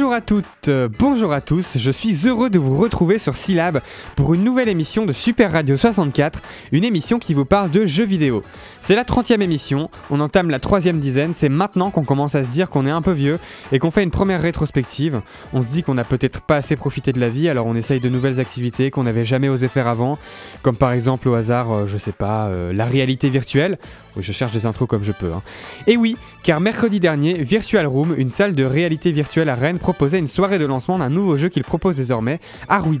[0.00, 3.82] Bonjour à toutes, euh, bonjour à tous, je suis heureux de vous retrouver sur Syllab
[4.16, 6.40] pour une nouvelle émission de Super Radio 64,
[6.72, 8.42] une émission qui vous parle de jeux vidéo.
[8.80, 12.48] C'est la 30e émission, on entame la troisième dizaine, c'est maintenant qu'on commence à se
[12.48, 13.38] dire qu'on est un peu vieux
[13.72, 15.20] et qu'on fait une première rétrospective.
[15.52, 18.00] On se dit qu'on n'a peut-être pas assez profité de la vie, alors on essaye
[18.00, 20.16] de nouvelles activités qu'on n'avait jamais osé faire avant,
[20.62, 23.78] comme par exemple au hasard, euh, je sais pas, euh, la réalité virtuelle.
[24.16, 25.30] Oui, je cherche des intros comme je peux.
[25.30, 25.42] hein.
[25.86, 30.18] Et oui, car mercredi dernier, Virtual Room, une salle de réalité virtuelle à Rennes, proposait
[30.18, 32.98] une soirée de lancement d'un nouveau jeu qu'il propose désormais, Are We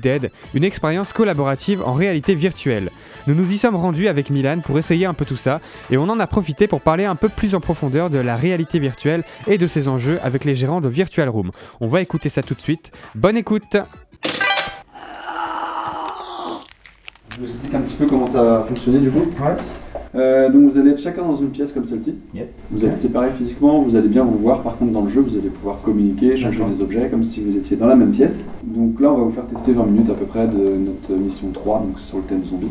[0.54, 2.90] une expérience collaborative en réalité virtuelle.
[3.26, 6.08] Nous nous y sommes rendus avec Milan pour essayer un peu tout ça, et on
[6.08, 9.58] en a profité pour parler un peu plus en profondeur de la réalité virtuelle et
[9.58, 11.50] de ses enjeux avec les gérants de Virtual Room.
[11.80, 12.92] On va écouter ça tout de suite.
[13.14, 13.76] Bonne écoute
[17.40, 19.20] Je vous explique un petit peu comment ça va fonctionner du coup.
[20.14, 22.14] Euh, donc vous allez être chacun dans une pièce comme celle-ci.
[22.34, 22.48] Yep.
[22.70, 24.62] Vous êtes séparés physiquement, vous allez bien vous voir.
[24.62, 27.56] Par contre dans le jeu, vous allez pouvoir communiquer, changer des objets comme si vous
[27.56, 28.34] étiez dans la même pièce.
[28.64, 31.48] Donc là, on va vous faire tester 20 minutes à peu près de notre mission
[31.52, 32.66] 3, donc sur le thème zombie.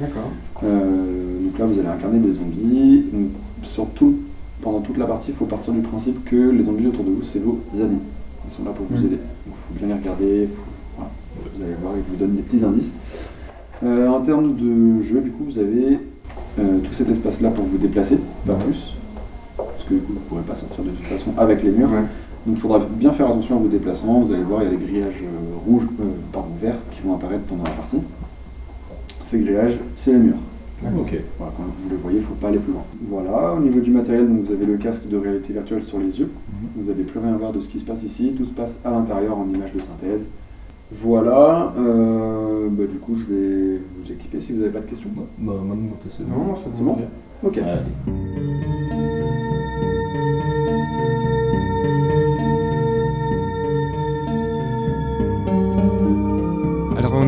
[0.00, 0.30] D'accord.
[0.62, 3.04] Euh, donc là, vous allez incarner des zombies.
[3.12, 3.28] Donc,
[3.64, 4.14] surtout,
[4.62, 7.22] pendant toute la partie, il faut partir du principe que les zombies autour de vous,
[7.30, 7.98] c'est vos amis.
[8.48, 9.06] Ils sont là pour vous Mhm.
[9.06, 9.16] aider.
[9.46, 10.48] Donc il faut bien les regarder.
[10.54, 10.62] faut-
[10.96, 11.10] voilà.
[11.56, 12.90] Vous allez voir, ils vous donnent des petits indices.
[13.82, 15.98] Euh, en termes de jeu, du coup, vous avez
[16.58, 18.94] euh, tout cet espace-là pour vous déplacer, pas plus.
[19.56, 21.90] Parce que du coup, vous ne pourrez pas sortir de toute façon avec les murs.
[21.90, 22.04] Ouais.
[22.46, 24.20] Donc il faudra bien faire attention à vos déplacements.
[24.20, 27.14] Vous allez voir, il y a des grillages euh, rouges, euh, pardon, verts qui vont
[27.14, 27.98] apparaître pendant la partie.
[29.26, 30.36] Ces grillages, c'est les murs.
[30.98, 31.14] Ok.
[31.38, 32.82] Voilà, quand vous les voyez, il ne faut pas aller plus loin.
[33.08, 36.18] Voilà, au niveau du matériel, donc vous avez le casque de réalité virtuelle sur les
[36.18, 36.28] yeux.
[36.76, 38.34] Vous n'allez plus rien voir de ce qui se passe ici.
[38.36, 40.20] Tout se passe à l'intérieur en image de synthèse.
[40.92, 45.10] Voilà, euh, bah, du coup, je vais vous équiper si vous n'avez pas de questions.
[45.16, 46.54] Bah, moi, de mon côté, c'est Non, bon.
[46.62, 46.96] c'est bon
[47.42, 47.58] Ok.
[47.58, 47.80] Allez.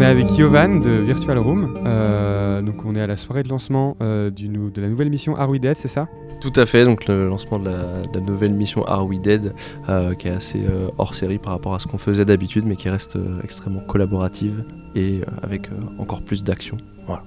[0.07, 3.97] Est avec Yovan de Virtual Room, Euh, donc on est à la soirée de lancement
[4.03, 6.09] euh, du de la nouvelle mission Are We Dead, c'est ça?
[6.41, 9.53] Tout à fait, donc le lancement de la, de la nouvelle mission Are We Dead,
[9.89, 10.61] euh, qui est assez
[10.99, 15.21] hors série par rapport à ce qu'on faisait d'habitude, mais qui reste extrêmement collaborative et
[15.43, 16.77] avec encore plus d'action.
[17.07, 17.23] Voilà.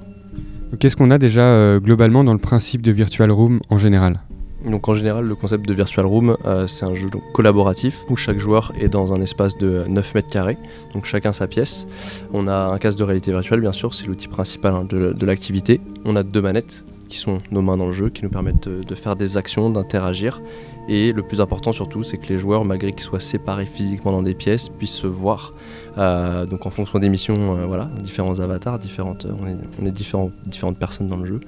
[0.79, 4.21] Qu'est-ce qu'on a déjà globalement dans le principe de Virtual Room en général?
[4.65, 8.37] Donc en général, le concept de Virtual Room, euh, c'est un jeu collaboratif où chaque
[8.37, 10.57] joueur est dans un espace de 9 mètres carrés,
[10.93, 11.87] donc chacun sa pièce.
[12.33, 15.79] On a un casque de réalité virtuelle, bien sûr, c'est l'outil principal hein, de, l'activité.
[16.03, 18.95] On a deux manettes qui sont nos mains dans le jeu, qui nous permettent de,
[18.95, 20.41] faire des actions, d'interagir.
[20.87, 24.23] Et le plus important surtout, c'est que les joueurs, malgré qu'ils soient séparés physiquement dans
[24.23, 25.53] des pièces, puissent se voir.
[25.97, 31.07] Euh, donc en fonction des missions, euh, voilà, différents avatars, différentes, on est, différentes personnes
[31.07, 31.39] dans le jeu.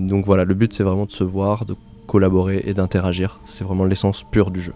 [0.00, 1.74] Donc voilà, le but c'est vraiment de se voir, de
[2.14, 3.38] collaborer et d'interagir.
[3.44, 4.74] C'est vraiment l'essence pure du jeu.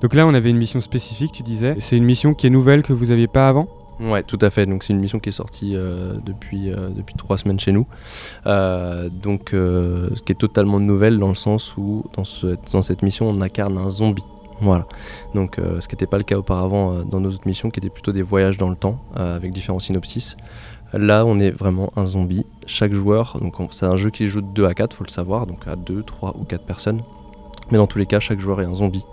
[0.00, 1.76] Donc là on avait une mission spécifique, tu disais.
[1.78, 3.68] C'est une mission qui est nouvelle que vous n'aviez pas avant?
[4.00, 4.66] Ouais, tout à fait.
[4.66, 7.86] Donc c'est une mission qui est sortie euh, depuis, euh, depuis trois semaines chez nous.
[8.46, 13.02] Euh, donc ce qui est totalement nouvelle dans le sens où dans, ce- dans cette
[13.02, 14.24] mission on incarne un zombie.
[14.60, 14.86] Voilà.
[15.36, 18.12] Donc ce qui n'était pas le cas auparavant dans nos autres missions qui étaient plutôt
[18.12, 20.36] des voyages dans le temps avec différents synopsis.
[20.92, 22.44] Là on est vraiment un zombie.
[22.66, 25.10] Chaque joueur, donc on- c'est un jeu qui joue de 2 à 4, faut le
[25.10, 27.00] savoir, donc à 2, 3 ou 4 personnes.
[27.70, 29.04] Mais dans tous les cas, chaque joueur est un zombie.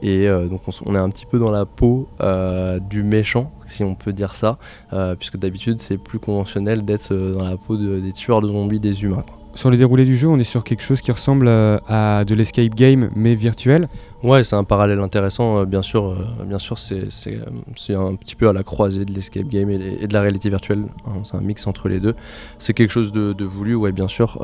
[0.00, 3.84] Et euh, donc on, est un petit peu dans la peau euh, du méchant, si
[3.84, 4.56] on peut dire ça,
[4.94, 8.80] euh, puisque d'habitude c'est plus conventionnel d'être dans la peau de- des tueurs de zombies,
[8.80, 9.24] des humains.
[9.56, 12.34] Sur le déroulé du jeu, on est sur quelque chose qui ressemble euh, à de
[12.34, 13.88] l'escape game mais virtuel.
[14.22, 16.10] Ouais, c'est un parallèle intéressant, euh, bien sûr.
[16.10, 20.50] euh, c'est un petit peu à la croisée de l'escape game et, de la réalité
[20.50, 20.84] virtuelle.
[21.06, 22.14] hein, c'est un mix entre les deux.
[22.58, 24.36] C'est quelque chose de, voulu, ouais, bien sûr.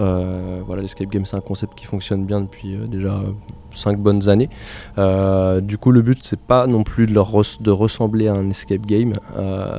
[0.66, 3.20] Voilà, l'escape game, c'est un concept qui fonctionne bien depuis déjà
[3.74, 4.48] 5 bonnes années.
[5.60, 7.18] Du coup, le but, c'est pas non plus de,
[7.70, 9.18] ressembler à un escape game.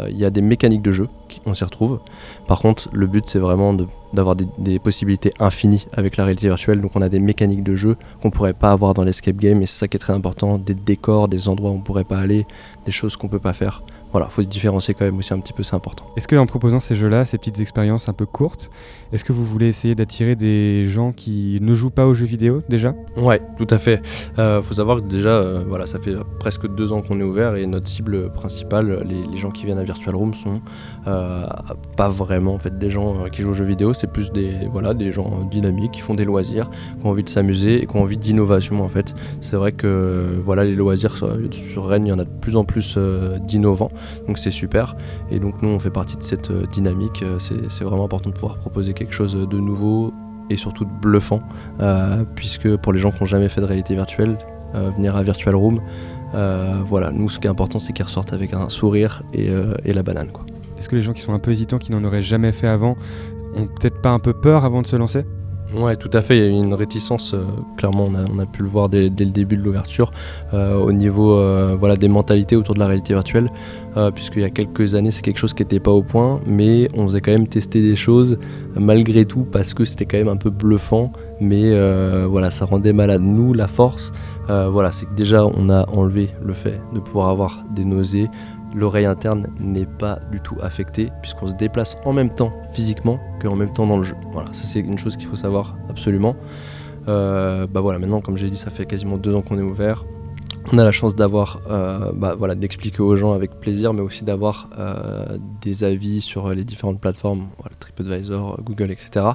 [0.09, 1.07] Il y a des mécaniques de jeu,
[1.47, 2.01] on s'y retrouve.
[2.47, 6.81] Par contre, le but, c'est vraiment de- d'avoir des, possibilités infinies avec la réalité virtuelle.
[6.81, 9.65] Donc, on a des mécaniques de jeu qu'on pourrait pas avoir dans l'escape game, et
[9.65, 10.57] c'est ça qui est très important.
[10.57, 12.45] Des décors, des endroits où on pourrait pas aller,
[12.86, 13.83] des choses qu'on peut pas faire.
[14.13, 16.06] Voilà, faut se différencier quand même aussi un petit peu, c'est important.
[16.15, 18.69] Est-ce que en proposant ces jeux-là, ces petites expériences un peu courtes,
[19.12, 22.62] est-ce que vous voulez essayer d'attirer des gens qui ne jouent pas aux jeux vidéo
[22.69, 22.95] déjà?
[23.18, 24.01] Ouais, tout à fait.
[24.39, 27.56] Euh, faut savoir que déjà, euh, voilà, ça fait presque deux ans qu'on est ouvert
[27.56, 30.62] et notre cible principale, les, les gens qui viennent à Virtual Room sont
[31.07, 31.45] euh,
[31.98, 34.51] pas vraiment en fait des gens euh, qui jouent aux jeux vidéo, c'est plus des
[34.71, 37.95] voilà des gens dynamiques qui font des loisirs, qui ont envie de s'amuser et qui
[37.95, 39.13] ont envie d'innovation en fait.
[39.42, 42.63] C'est vrai que voilà les loisirs sur, Rennes, il y en a de plus en
[42.63, 42.98] plus
[43.42, 43.92] d'innovants,
[44.27, 44.95] donc c'est super.
[45.29, 47.23] Et donc nous on fait partie de cette euh, dynamique.
[47.23, 50.13] Euh, C'est vraiment important de pouvoir proposer quelque chose de nouveau
[50.50, 51.41] et surtout de bluffant,
[51.79, 54.38] euh, puisque pour les gens qui n'ont jamais fait de réalité virtuelle,
[54.73, 55.79] venir à Virtual Room,
[56.85, 59.50] voilà, nous ce qui est important c'est qu'ils ressortent avec un sourire et,
[59.85, 60.29] et la banane.
[60.77, 62.97] Est-ce que les gens qui sont un peu hésitants, qui n'en auraient jamais fait avant,
[63.55, 65.25] ont peut-être pas un peu peur avant de se lancer?
[65.75, 66.38] Ouais, tout à fait.
[66.38, 67.34] Il y a eu une réticence.
[67.34, 67.44] euh,
[67.78, 70.12] clairement, on a, pu le voir dès, le début de l'ouverture
[70.54, 73.50] euh, au niveau euh, voilà, des mentalités autour de la réalité virtuelle.
[74.16, 77.08] Puisqu'il y a quelques années, c'est quelque chose qui n'était pas au point, mais on
[77.08, 78.40] faisait quand même tester des choses
[78.75, 81.14] malgré tout parce que c'était quand même un peu bluffant.
[81.40, 81.78] Mais
[82.25, 83.22] voilà, ça rendait malade.
[83.22, 84.12] Nous, la force,
[84.48, 88.30] voilà, c'est que déjà, on a enlevé le fait de pouvoir avoir des nausées.
[88.75, 93.56] L'oreille interne n'est pas du tout affectée puisqu'on se déplace en même temps physiquement qu'en
[93.56, 94.16] même temps dans le jeu.
[94.31, 96.36] Voilà, ça c'est une chose qu'il faut savoir absolument.
[97.08, 100.06] Euh, bah voilà, maintenant comme j'ai dit, ça fait quasiment deux ans qu'on est ouvert.
[100.71, 104.24] On a la chance d'avoir, euh, bah voilà, d'expliquer aux gens avec plaisir, mais aussi
[104.24, 107.48] d'avoir euh, des avis sur les différentes plateformes,
[107.80, 109.25] TripAdvisor, Google, etc.,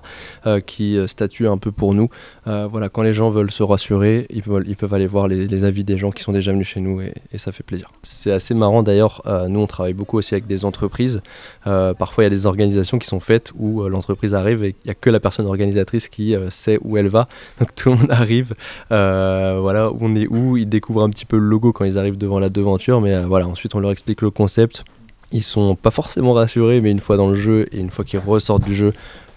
[0.46, 2.08] euh, qui statuent un peu pour nous.
[2.46, 5.84] Voilà, quand les gens veulent se rassurer, ils, veulent, ils peuvent aller voir les, avis
[5.84, 7.90] des gens qui sont déjà venus chez nous et, ça fait plaisir.
[8.02, 11.20] C'est assez marrant d'ailleurs, nous on travaille beaucoup aussi avec des entreprises.
[11.64, 14.90] Parfois il y a des organisations qui sont faites où l'entreprise arrive et il n'y
[14.90, 17.28] a que la personne organisatrice qui sait où elle va.
[17.60, 18.54] Donc tout le monde arrive,
[18.88, 22.18] voilà, où on est où, ils découvrent un petit peu le logo quand ils arrivent
[22.18, 24.84] devant la devanture, mais euh, voilà, ensuite on leur explique le concept.
[25.30, 28.20] Ils sont pas forcément rassurés, mais une fois dans le jeu et une fois qu'ils
[28.20, 28.92] ressortent du jeu,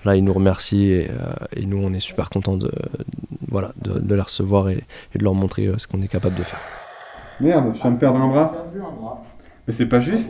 [0.06, 2.72] là ils nous remercient et, euh, et nous on est super contents de,
[3.48, 4.84] voilà, de, de les recevoir et,
[5.14, 6.60] et de leur montrer euh, ce qu'on est capable de faire.
[7.40, 8.68] Merde, je viens de perdre un bras.
[9.68, 10.30] Mais c'est pas juste.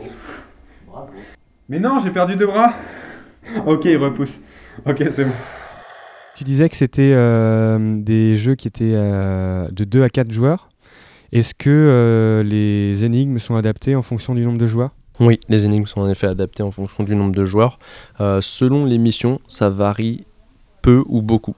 [1.68, 2.74] Mais non, j'ai perdu deux bras.
[3.66, 4.38] ok, il repousse.
[4.86, 5.32] Ok, c'est bon.
[6.34, 10.70] Tu disais que c'était euh, des jeux qui étaient euh, de 2 à 4 joueurs.
[11.32, 14.90] Est-ce que euh, les énigmes sont adaptées en fonction du nombre de joueurs?
[15.18, 17.78] Oui, les énigmes sont en effet adaptées en fonction du nombre de joueurs.
[18.20, 20.26] Euh, selon les missions, ça varie
[20.82, 21.54] peu ou beaucoup.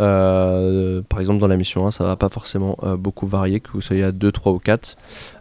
[0.00, 3.80] Euh, par exemple, dans la mission 1, ça va pas forcément beaucoup varier, que vous
[3.80, 4.96] soyez à 2, 3 ou 4.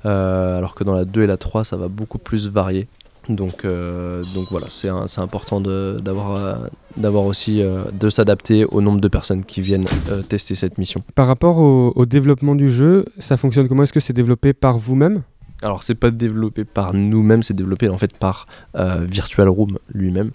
[0.06, 2.88] Euh, alors que dans la 2 et la 3, ça va beaucoup plus varier.
[3.30, 9.08] Donc, euh, donc voilà, c'est important euh, d'avoir aussi euh, de s'adapter au nombre de
[9.08, 9.88] personnes qui viennent
[10.30, 11.02] tester cette mission.
[11.16, 13.84] Par rapport au développement du jeu, ça fonctionne comment?
[13.84, 15.24] Est-ce que c'est développé par vous-même?
[15.66, 18.46] Alors c'est pas développé par nous-mêmes, c'est développé en fait par
[18.76, 20.30] euh, Virtual Room lui-même.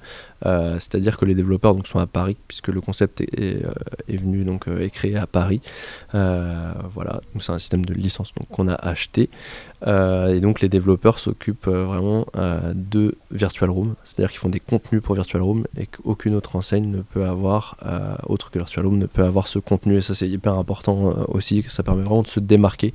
[0.44, 3.71] Euh, C'est-à-dire que les développeurs donc, sont à Paris, puisque le concept est, euh,
[4.09, 5.61] venu donc est créé à Paris.
[6.12, 9.31] Voilà, c'est un système de licence qu'on a acheté.
[9.87, 12.27] Et donc les développeurs s'occupent vraiment
[12.75, 16.91] de Virtual Room, c'est-à-dire qu'ils font des contenus pour Virtual Room et qu'aucune autre enseigne
[16.91, 17.77] ne peut avoir,
[18.27, 19.97] autre que Virtual Room, ne peut avoir ce contenu.
[19.97, 22.94] Et ça c'est hyper important aussi, ça permet vraiment de se démarquer.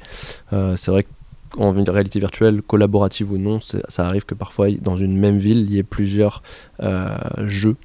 [0.51, 1.09] C'est vrai que
[1.57, 5.73] en réalité virtuelle, collaborative ou non, ça arrive que parfois dans une même ville, il
[5.73, 6.43] y ait plusieurs
[6.81, 7.15] euh,
[7.45, 7.75] jeux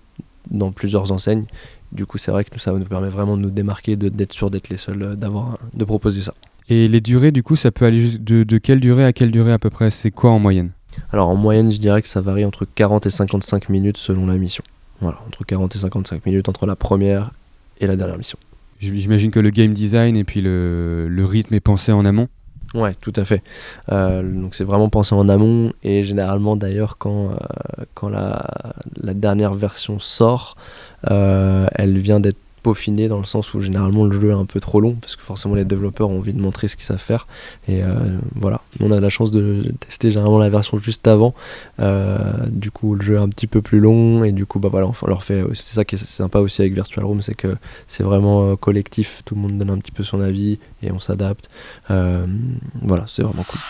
[0.51, 1.45] dans plusieurs enseignes.
[1.93, 4.69] Du coup, c'est vrai que ça nous permet vraiment de nous démarquer, d'être sûr d'être
[4.69, 6.35] les seuls, euh, d'avoir, de proposer ça.
[6.69, 9.53] Et les durées, du coup, ça peut aller de, de quelle durée à quelle durée
[9.53, 9.91] à peu près?
[9.91, 10.71] C'est quoi en moyenne?
[11.13, 14.37] Alors en moyenne, je dirais que ça varie entre 40 et 55 minutes selon la
[14.37, 14.65] mission.
[15.01, 17.33] Voilà, entre 40 et 55 minutes entre la première
[17.81, 18.39] et la dernière mission.
[18.81, 22.29] J'imagine que le game design et puis le, le rythme est pensé en amont?
[22.75, 23.43] Ouais, tout à fait.
[23.91, 28.47] Euh, donc c'est vraiment pensé en amont et généralement d'ailleurs quand, euh, quand la,
[29.03, 30.57] la dernière version sort,
[31.11, 34.61] euh, elle vient d'être peaufinée dans le sens où généralement le jeu est un peu
[34.61, 37.27] trop long parce que forcément les développeurs ont envie de montrer ce qu'ils savent faire
[37.69, 37.89] et euh,
[38.35, 38.61] voilà.
[38.81, 41.35] On a la chance de tester généralement la version juste avant.
[41.81, 44.69] Euh, du coup le jeu est un petit peu plus long et du coup bah
[44.71, 47.57] voilà on leur fait c'est ça qui est sympa aussi avec Virtual Room c'est que
[47.87, 50.99] c'est vraiment euh, collectif tout le monde donne un petit peu son avis et on
[50.99, 51.49] s'adapte
[51.91, 52.27] euh,
[52.83, 53.61] voilà, c'est vraiment cool.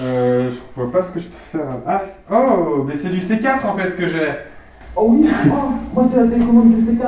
[0.00, 1.66] Euh, je vois pas ce que je peux faire.
[1.86, 4.32] Ah, oh, mais c'est du C4 en fait ce que j'ai.
[4.96, 7.06] Oh oui, oh, moi c'est la télécommande du C4.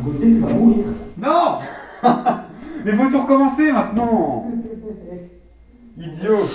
[0.00, 0.84] Gauthier, tu vas mourir.
[1.18, 1.58] Non
[2.84, 4.46] Mais faut tout recommencer maintenant
[5.98, 6.48] Idiot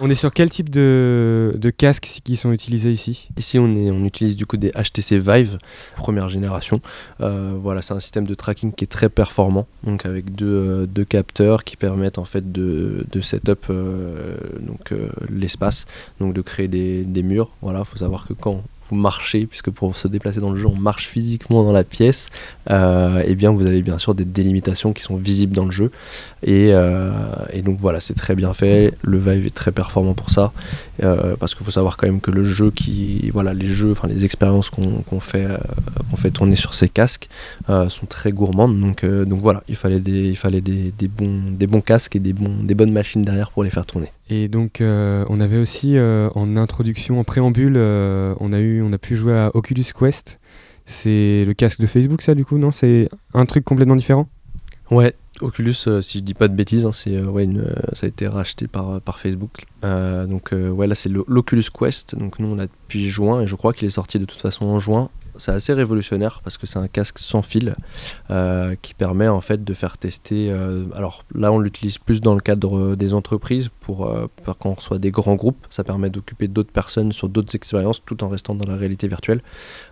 [0.00, 3.28] On est sur quel type de, de casques qui sont utilisés ici?
[3.36, 5.58] Ici, on, est, on utilise du coup des HTC Vive,
[5.94, 6.80] première génération.
[7.20, 10.86] Euh, voilà, c'est un système de tracking qui est très performant, donc avec deux, euh,
[10.86, 15.84] deux capteurs qui permettent en fait de, de setup euh, donc euh, l'espace,
[16.18, 17.52] donc de créer des, des murs.
[17.60, 20.76] Voilà, faut savoir que quand vous marchez, puisque pour se déplacer dans le jeu, on
[20.76, 22.30] marche physiquement dans la pièce,
[22.70, 25.90] euh, et bien vous avez bien sûr des délimitations qui sont visibles dans le jeu.
[26.42, 27.10] Et, euh,
[27.52, 28.94] et donc voilà, c'est très bien fait.
[29.02, 30.52] Le Vive est très performant pour ça.
[31.02, 34.08] Euh, parce qu'il faut savoir quand même que le jeu qui voilà les jeux enfin
[34.08, 35.46] les expériences qu'on fait
[36.10, 37.28] qu'on fait tourner sur ces casques
[37.68, 41.68] sont très gourmandes donc donc voilà il fallait des il fallait des, des bons des
[41.68, 44.80] bons casques et des bons des bonnes machines derrière pour les faire tourner Et donc,
[44.80, 48.98] euh, on avait aussi euh, en introduction, en préambule, euh, on, a eu, on a
[48.98, 50.38] pu jouer à Oculus Quest.
[50.84, 52.70] C'est le casque de Facebook, ça, du coup, non?
[52.70, 54.28] C'est un truc complètement différent?
[54.90, 57.46] Ouais, Oculus, si je dis pas de bêtises, hein, c'est, ouais,
[57.92, 59.66] ça a été racheté par, par Facebook.
[59.82, 62.14] Donc ouais, là c'est l'O- l'Oculus Quest.
[62.16, 64.64] Donc nous on l'a depuis juin et je crois qu'il est sorti de toute façon
[64.64, 65.10] en juin.
[65.38, 67.74] C'est assez révolutionnaire parce que c'est un casque sans fil
[68.30, 70.50] euh, qui permet en fait de faire tester.
[70.50, 74.58] euh, alors là on l'utilise plus dans le cadre euh, des entreprises pour, euh, pour
[74.58, 75.66] quand on reçoit des grands groupes.
[75.70, 79.40] Ça permet d'occuper d'autres personnes sur d'autres expériences tout en restant dans la réalité virtuelle.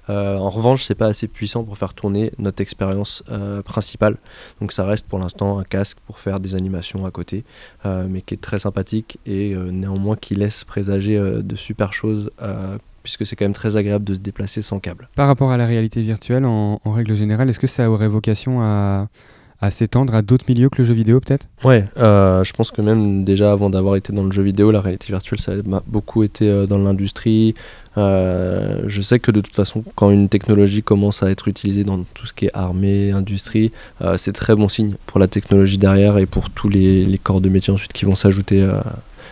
[0.08, 3.24] En revanche, c'est pas assez puissant pour faire tourner notre expérience
[3.64, 4.16] principale.
[4.60, 7.44] Donc ça reste pour l'instant un casque pour faire des animations à côté,
[7.84, 12.30] mais qui est très sympathique et néanmoins qui laisse présager de super choses,
[13.06, 15.08] puisque c'est quand même très agréable de se déplacer sans câble.
[15.14, 18.62] Par rapport à la réalité virtuelle, en, en règle générale, est-ce que ça aurait vocation
[18.62, 19.06] à,
[19.60, 21.46] à s'étendre à d'autres milieux que le jeu vidéo peut-être?
[21.62, 24.80] Ouais, euh, je pense que même déjà avant d'avoir été dans le jeu vidéo, la
[24.80, 27.54] réalité virtuelle, ça a ma- beaucoup été euh, dans l'industrie.
[27.96, 32.02] Euh, je sais que de toute façon, quand une technologie commence à être utilisée dans
[32.12, 33.70] tout ce qui est armée, industrie,
[34.02, 37.40] euh, c'est très bon signe pour la technologie derrière et pour tous les, les corps
[37.40, 38.68] de métier ensuite qui vont s'ajouter,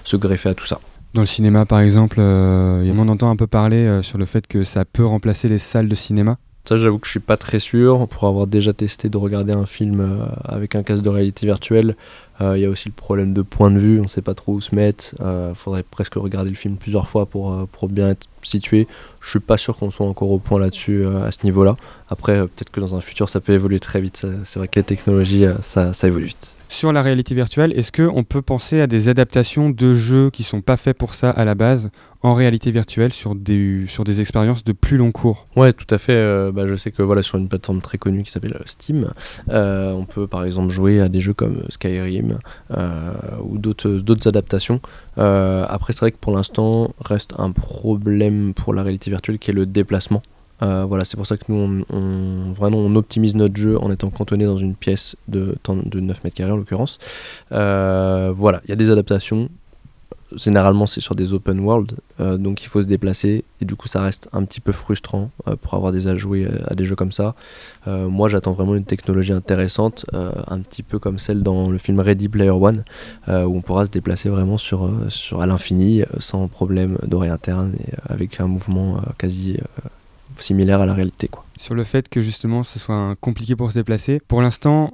[0.04, 0.78] se greffer à tout ça.
[1.14, 4.48] Dans le cinéma par exemple, euh, on entend un peu parler euh, sur le fait
[4.48, 6.38] que ça peut remplacer les salles de cinéma.
[6.64, 8.08] Ça, j'avoue que je suis pas très sûr.
[8.08, 11.96] Pour avoir déjà testé de regarder un film euh, avec un casque de réalité virtuelle,
[12.40, 14.00] il y a aussi le problème de point de vue.
[14.00, 15.14] On sait pas trop où se mettre.
[15.20, 18.88] Il faudrait presque regarder le film plusieurs fois pour, pour bien être situé.
[19.22, 21.76] Je suis pas sûr qu'on soit encore au point là-dessus à ce niveau-là.
[22.08, 24.26] Après, peut-être que dans un futur, ça peut évoluer très vite.
[24.44, 26.53] C'est vrai que les technologies, ça, ça évolue vite.
[26.68, 30.60] Sur la réalité virtuelle, est-ce qu'on peut penser à des adaptations de jeux qui sont
[30.60, 31.90] pas faits pour ça à la base
[32.22, 33.86] en réalité virtuelle sur des,
[34.20, 35.46] expériences de plus long cours?
[35.56, 36.14] Ouais, tout à fait.
[36.14, 39.10] euh, bah, je sais que voilà, sur une plateforme très connue qui s'appelle euh, Steam,
[39.50, 42.38] euh, on peut par exemple jouer à des jeux comme Skyrim
[43.40, 44.80] ou d'autres adaptations.
[45.16, 49.54] Après, c'est vrai que pour l'instant, reste un problème pour la réalité virtuelle qui est
[49.54, 50.22] le déplacement.
[50.62, 54.10] Euh, voilà, c'est pour ça que nous, on, vraiment, on optimise notre jeu en étant
[54.10, 56.98] cantonné dans une pièce de, de 9 mètres carrés en l'occurrence.
[57.52, 59.48] Euh, voilà, il y a des adaptations.
[60.34, 63.86] Généralement, c'est sur des open world, euh, donc il faut se déplacer et du coup,
[63.86, 65.30] ça reste un petit peu frustrant
[65.60, 67.34] pour avoir des à jouer euh, à des jeux comme ça.
[67.86, 72.28] Moi, j'attends vraiment une technologie intéressante, un petit peu comme celle dans le film Ready
[72.28, 72.84] Player One,
[73.28, 77.92] où on pourra se déplacer vraiment sur, sur à l'infini sans problème d'oreille interne et
[78.08, 79.58] avec un mouvement quasi
[80.38, 81.44] similaire à la réalité, quoi.
[81.56, 84.20] Sur le fait que justement ce soit compliqué pour se déplacer.
[84.26, 84.90] Pour l'instant,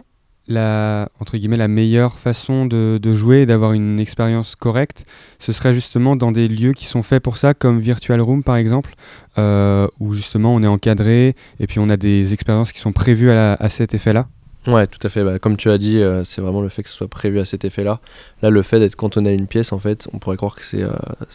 [0.47, 1.37] la, entre
[1.69, 5.07] meilleure façon de, jouer et d'avoir une expérience correcte,
[5.39, 8.57] ce serait justement dans des lieux qui sont faits pour ça, comme Virtual Room par
[8.57, 8.95] exemple,
[9.39, 13.31] euh, où justement on est encadré et puis on a des expériences qui sont prévues
[13.31, 14.27] à cet effet-là.
[14.67, 15.25] Ouais, tout à fait.
[15.25, 17.47] Bah, comme tu as dit, euh, c'est vraiment le fait que ce soit prévu à
[17.47, 18.01] cet effet-là.
[18.43, 20.83] Là, le fait d'être cantonné à une pièce, en fait, on pourrait croire que c'est
[20.83, 20.91] euh,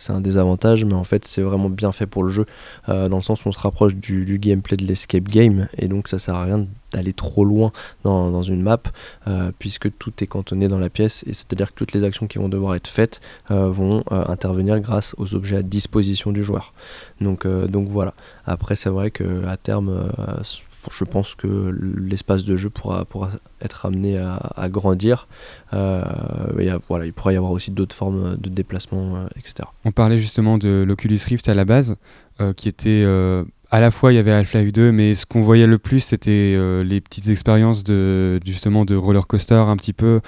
[0.10, 2.46] un désavantage, mais en fait, c'est vraiment bien fait pour le jeu,
[2.88, 6.08] euh, dans le sens où on se rapproche du, gameplay de l'escape game, et donc
[6.08, 7.72] ça sert à rien d'aller trop loin
[8.04, 8.82] dans, une map,
[9.60, 12.48] puisque tout est cantonné dans la pièce, et c'est-à-dire que toutes les actions qui vont
[12.48, 16.74] devoir être faites vont intervenir grâce aux objets à disposition du joueur.
[17.20, 18.14] Donc, donc voilà.
[18.46, 20.10] Après, c'est vrai qu'à terme,
[20.92, 25.28] je pense que l'espace de jeu pourra, pourra être amené à, grandir.
[25.74, 26.04] Euh,
[26.88, 29.68] voilà, il pourrait y avoir aussi d'autres formes de déplacement, euh, etc.
[29.84, 31.96] On parlait justement de l'Oculus Rift à la base,
[32.42, 33.06] euh, qui était
[33.72, 36.58] à la fois il y avait Half-Life 2, mais ce qu'on voyait le plus c'était
[36.84, 40.22] les petites expériences de justement de roller coaster un petit peu.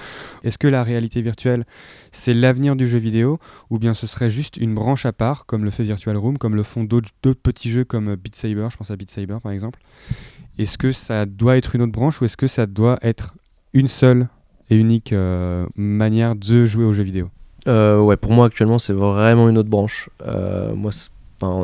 [0.44, 1.64] Est-ce que la réalité virtuelle
[2.10, 3.38] c'est l'avenir du jeu vidéo
[3.70, 6.56] ou bien ce serait juste une branche à part comme le fait Virtual Room, comme
[6.56, 7.12] le font d'autres
[7.42, 9.80] petits jeux comme Beat Saber, je pense à Beat Saber par exemple.
[10.58, 13.36] Est-ce que ça doit être une autre branche ou est-ce que ça doit être
[13.72, 14.28] une seule
[14.70, 17.30] et unique euh, manière de jouer aux jeux vidéo?
[17.68, 20.10] Euh, ouais, pour moi actuellement, c'est vraiment une autre branche.
[20.26, 20.90] Euh, moi,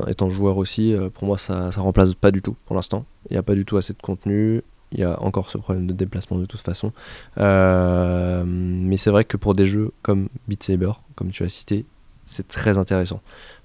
[0.07, 3.05] étant joueur aussi, euh, pour moi, ça, ça remplace pas du tout pour l'instant.
[3.31, 4.63] Il n'y a pas du tout assez de contenu.
[4.93, 6.93] Il y a encore ce problème de déplacement de toute façon.
[7.37, 11.85] Mais c'est vrai que pour des jeux comme Beat Saber, comme tu as cité,
[12.27, 13.21] c'est très intéressant.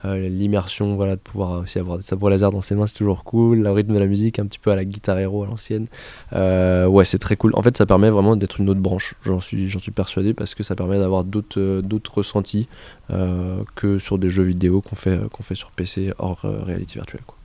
[0.06, 3.24] Euh, L'immersion, voilà, de pouvoir aussi avoir des sabres laser dans ses mains, c'est toujours
[3.24, 3.60] cool.
[3.60, 5.88] Le rythme de la musique, un petit peu à la guitare héros à l'ancienne.
[6.34, 7.51] Euh, ouais, c'est très cool.
[7.56, 9.16] En fait, ça permet vraiment d'être une autre branche.
[9.24, 12.68] J'en suis, suis persuadé parce que ça permet d'avoir d'autres, euh, d'autres ressentis
[13.75, 17.24] que sur des jeux vidéo qu'on fait, qu'on fait sur PC hors réalité virtuelle.
[17.25, 17.36] Quoi.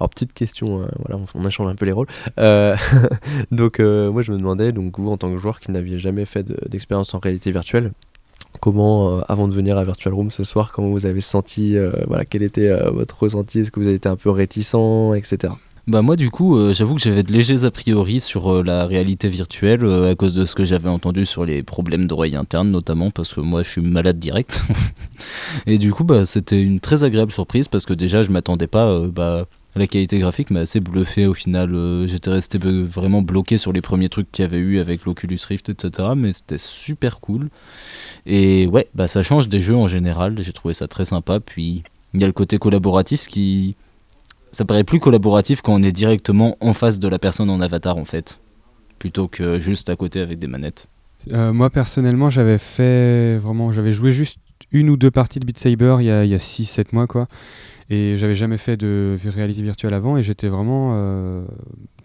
[0.00, 2.08] Alors petite question, euh, voilà, on, on échange un peu les rôles.
[3.52, 6.42] Donc moi je me demandais, donc vous en tant que joueur qui n'aviez jamais fait
[6.42, 7.92] de- d'expérience en réalité virtuelle,
[8.60, 11.92] comment, euh, avant de venir à Virtual Room ce soir, comment vous avez senti, euh,
[12.06, 15.52] voilà, quel était euh, votre ressenti, est-ce que vous avez été un peu réticent, etc.
[15.86, 19.84] Bah moi du coup j'avoue que j'avais de légers a priori sur la réalité virtuelle
[19.84, 23.40] à cause de ce que j'avais entendu sur les problèmes d'oreille interne notamment parce que
[23.40, 24.64] moi je suis malade direct
[25.66, 28.98] et du coup bah c'était une très agréable surprise parce que déjà je m'attendais pas
[29.08, 29.44] bah
[29.76, 31.74] La qualité graphique m'a assez bluffé au final.
[31.74, 35.38] euh, J'étais resté vraiment bloqué sur les premiers trucs qu'il y avait eu avec l'Oculus
[35.48, 36.10] Rift, etc.
[36.16, 37.48] Mais c'était super cool.
[38.24, 40.36] Et ouais, bah ça change des jeux en général.
[40.40, 41.40] J'ai trouvé ça très sympa.
[41.40, 43.74] Puis il y a le côté collaboratif, ce qui.
[44.52, 47.96] Ça paraît plus collaboratif quand on est directement en face de la personne en avatar
[47.98, 48.38] en fait.
[49.00, 50.86] Plutôt que juste à côté avec des manettes.
[51.32, 54.38] Euh, moi personnellement, j'avais fait vraiment, j'avais joué juste
[54.70, 57.26] une ou deux parties de Beat Saber il y a, a 6-7 mois quoi.
[57.90, 61.44] Et j'avais jamais fait de réalité virtuelle avant et j'étais vraiment euh,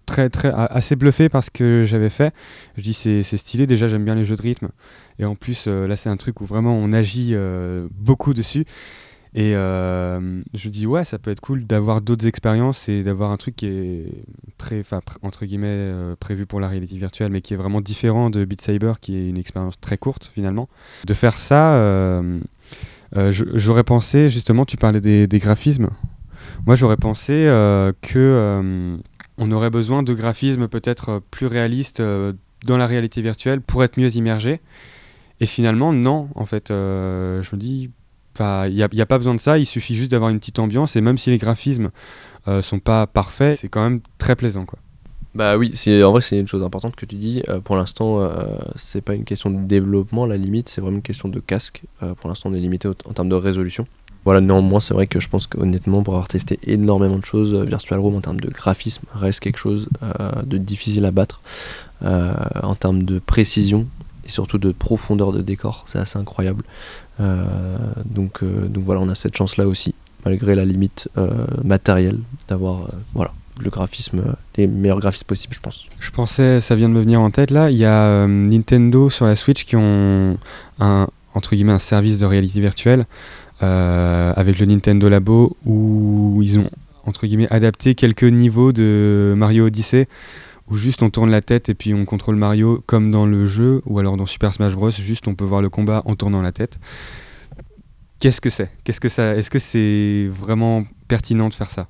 [0.05, 2.33] très très assez bluffé par ce que j'avais fait.
[2.77, 4.69] Je dis c'est stylé, déjà j'aime bien les jeux de rythme
[5.19, 8.65] et en plus euh, là c'est un truc où vraiment on agit euh, beaucoup dessus.
[9.35, 13.57] Et je dis ouais ça peut être cool d'avoir d'autres expériences et d'avoir un truc
[13.57, 14.05] qui est
[14.57, 14.81] pré,
[15.21, 18.93] entre guillemets prévu pour la réalité virtuelle mais qui est vraiment différent de Beat Saber
[18.99, 20.67] qui est une expérience très courte finalement.
[21.05, 22.23] De faire ça,
[23.13, 25.89] j'aurais pensé justement tu parlais des, des graphismes.
[26.65, 28.97] Moi j'aurais pensé euh, que euh,
[29.37, 32.33] on aurait besoin de graphismes peut-être plus réalistes euh,
[32.65, 34.61] dans la réalité virtuelle pour être mieux immergé.
[35.39, 37.89] Et finalement non en fait euh, je me dis
[38.39, 41.01] il n'y a, pas besoin de ça, il suffit juste d'avoir une petite ambiance et
[41.01, 41.89] même si les graphismes
[42.47, 44.79] euh, sont pas parfaits, c'est quand même très plaisant quoi.
[45.39, 47.41] Bah oui, en vrai c'est une chose importante que tu dis.
[47.47, 48.27] Euh, pour l'instant, euh,
[48.75, 51.83] c'est pas une question de développement, la limite, c'est vraiment une question de casque.
[52.03, 53.87] Euh, pour l'instant, on est limité en termes de résolution.
[54.25, 57.63] Voilà, néanmoins, c'est vrai que je pense qu'honnêtement, pour avoir testé énormément de choses, euh,
[57.63, 59.87] Virtual Room en termes de graphisme reste quelque chose
[60.45, 61.39] de difficile à battre.
[62.01, 63.87] En termes de précision
[64.25, 66.65] et surtout de profondeur de décor, c'est assez incroyable.
[67.17, 71.07] Donc, donc voilà, on a cette chance-là aussi, malgré la limite
[71.63, 72.19] matérielle,
[72.49, 73.31] d'avoir voilà,
[73.63, 75.87] le graphisme, les meilleurs graphismes possibles, je pense.
[75.99, 79.09] Je pensais, ça vient de me venir en tête là, il y a euh, Nintendo
[79.09, 80.37] sur la Switch qui ont
[80.79, 83.05] un, entre guillemets, un service de réalité virtuelle
[83.61, 86.69] euh, avec le Nintendo Labo où ils ont
[87.05, 90.07] entre guillemets adapté quelques niveaux de Mario Odyssey
[90.69, 93.81] où juste on tourne la tête et puis on contrôle Mario comme dans le jeu
[93.85, 96.51] ou alors dans Super Smash Bros juste on peut voir le combat en tournant la
[96.51, 96.79] tête.
[98.19, 98.69] Qu'est-ce que c'est?
[98.83, 101.87] Qu'est-ce que ça Est-ce que c'est vraiment pertinent de faire ça?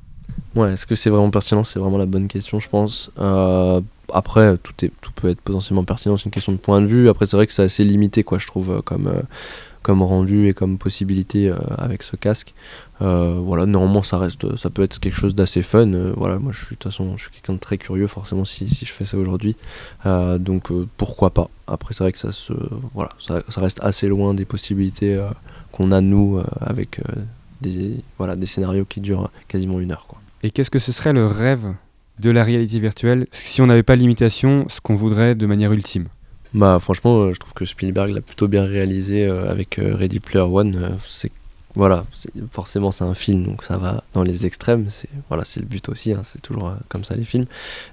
[0.56, 1.64] Ouais, est-ce que c'est vraiment pertinent?
[1.64, 3.12] C'est vraiment la bonne question, je pense.
[3.20, 6.88] Euh, après, tout, est, tout peut être potentiellement pertinent, c'est une question de point de
[6.88, 7.08] vue.
[7.08, 9.22] Après, c'est vrai que c'est assez limité, quoi, je trouve, euh, comme, euh,
[9.84, 12.54] comme rendu et comme possibilité avec ce casque.
[13.00, 15.90] Voilà, néanmoins, ça reste, ça peut être quelque chose d'assez fun.
[16.18, 18.68] Voilà, moi, je suis de toute façon, je suis quelqu'un de très curieux, forcément, si,
[18.68, 19.56] si je fais ça aujourd'hui.
[20.06, 21.50] Donc, pourquoi pas?
[21.66, 22.52] Après, c'est vrai que ça se,
[22.94, 25.18] voilà, ça, ça reste assez loin des possibilités
[25.72, 27.00] qu'on a nous avec
[27.62, 30.20] des, voilà, des scénarios qui durent quasiment une heure, quoi.
[30.44, 31.74] Et qu'est-ce que ce serait le rêve
[32.20, 35.72] de la réalité virtuelle si on n'avait pas de limitation, ce qu'on voudrait de manière
[35.74, 36.08] ultime?
[36.54, 40.20] Bah franchement, euh, je trouve que Spielberg l'a plutôt bien réalisé euh, avec euh, Ready
[40.20, 40.92] Player One.
[41.06, 41.32] c'est
[41.76, 44.86] voilà, c'est- forcément c'est un film, donc ça va dans les extrêmes.
[44.90, 46.12] C'est voilà, c'est le but aussi.
[46.14, 47.46] hein, c'est toujours comme ça les films.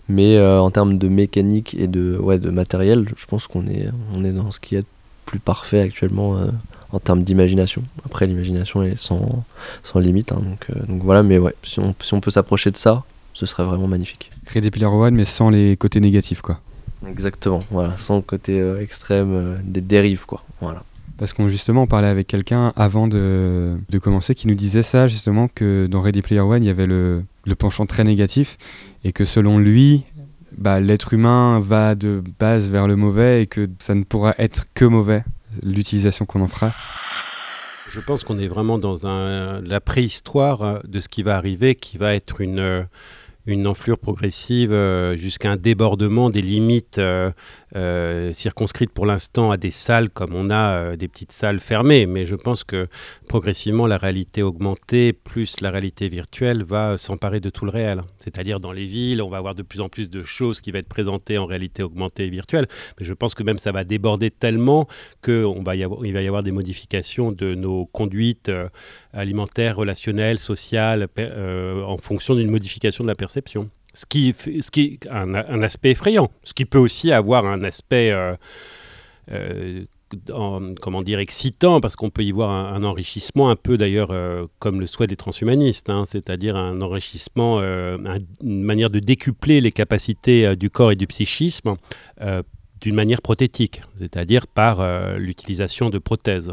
[0.09, 3.89] Mais euh, en termes de mécanique et de ouais de matériel, je pense qu'on est
[4.15, 4.85] on est dans ce qui est
[5.27, 6.47] plus parfait actuellement euh,
[6.93, 7.83] en termes d'imagination.
[8.05, 9.45] Après, l'imagination est sans
[9.83, 11.23] sans limite, hein, donc euh, donc voilà.
[11.23, 14.31] Mais ouais, si on si on peut s'approcher de ça, ce serait vraiment magnifique.
[14.47, 16.61] Ready Player One, mais sans les côtés négatifs, quoi.
[17.07, 17.61] Exactement.
[17.71, 20.43] Voilà, sans le côté euh, extrême euh, des dérives, quoi.
[20.61, 20.83] Voilà.
[21.19, 25.09] Parce qu'on justement on parlait avec quelqu'un avant de, de commencer qui nous disait ça
[25.09, 28.59] justement que dans Ready Player One il y avait le, le penchant très négatif
[29.03, 30.03] et que selon lui
[30.59, 34.67] bah, l'être humain va de base vers le mauvais et que ça ne pourra être
[34.75, 35.25] que mauvais
[35.63, 36.73] l'utilisation qu'on en fera.
[37.89, 38.99] Je pense qu'on est vraiment dans
[39.63, 42.83] la préhistoire euh, de ce qui va arriver, qui va être une, euh,
[43.47, 47.01] une enflure progressive euh, jusqu'à un débordement des limites
[47.75, 52.07] euh, circonscrites pour l'instant à des salles comme on a euh, des petites salles fermées.
[52.07, 52.87] Mais je pense que
[53.29, 58.03] progressivement, la réalité augmentée plus la réalité virtuelle va s'emparer de tout le réel.
[58.19, 60.79] C'est-à-dire dans les villes, on va avoir de plus en plus de choses qui vont
[60.79, 62.67] être présentées en réalité augmentée et virtuelle.
[62.99, 64.87] Mais je pense que même ça va déborder tellement
[65.25, 68.69] qu'il va, y avoir, va y avoir des modifications de nos conduites euh,
[69.13, 73.71] alimentaires, relationnelles, sociales, euh, en fonction d'une modification de la perception.
[73.97, 75.33] Ce qui, ce qui un,
[75.63, 78.37] aspect effrayant, ce qui peut aussi avoir un aspect, euh,
[79.33, 79.85] euh,
[80.31, 84.45] en- comment dire, excitant, parce qu'on peut y voir un, enrichissement un peu d'ailleurs euh,
[84.59, 89.73] comme le souhait des transhumanistes, hein, c'est-à-dire un enrichissement, un- une manière de décupler les
[89.73, 91.77] capacités du corps et du psychisme
[92.83, 94.85] d'une manière prothétique, c'est-à-dire par
[95.17, 96.53] l'utilisation de prothèses.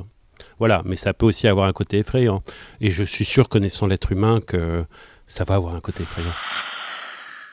[0.60, 2.42] Voilà, mais ça peut aussi avoir un côté effrayant.
[2.80, 4.86] Et je suis sûr, connaissant l'être humain, que
[5.28, 6.32] ça va avoir un côté effrayant.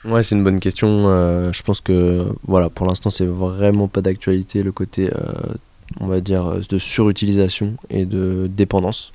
[0.05, 1.09] Ouais, c'est une bonne question.
[1.09, 5.55] euh, je pense que voilà, pour l'instant, c'est vraiment pas d'actualité le côté euh,
[6.01, 9.13] on va dire, de surutilisation et de dépendance.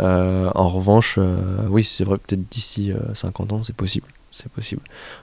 [0.00, 4.06] Euh, en revanche, euh, oui, c'est vrai, peut-être d'ici 50 ans, c'est possible.
[4.30, 4.80] C'est possible.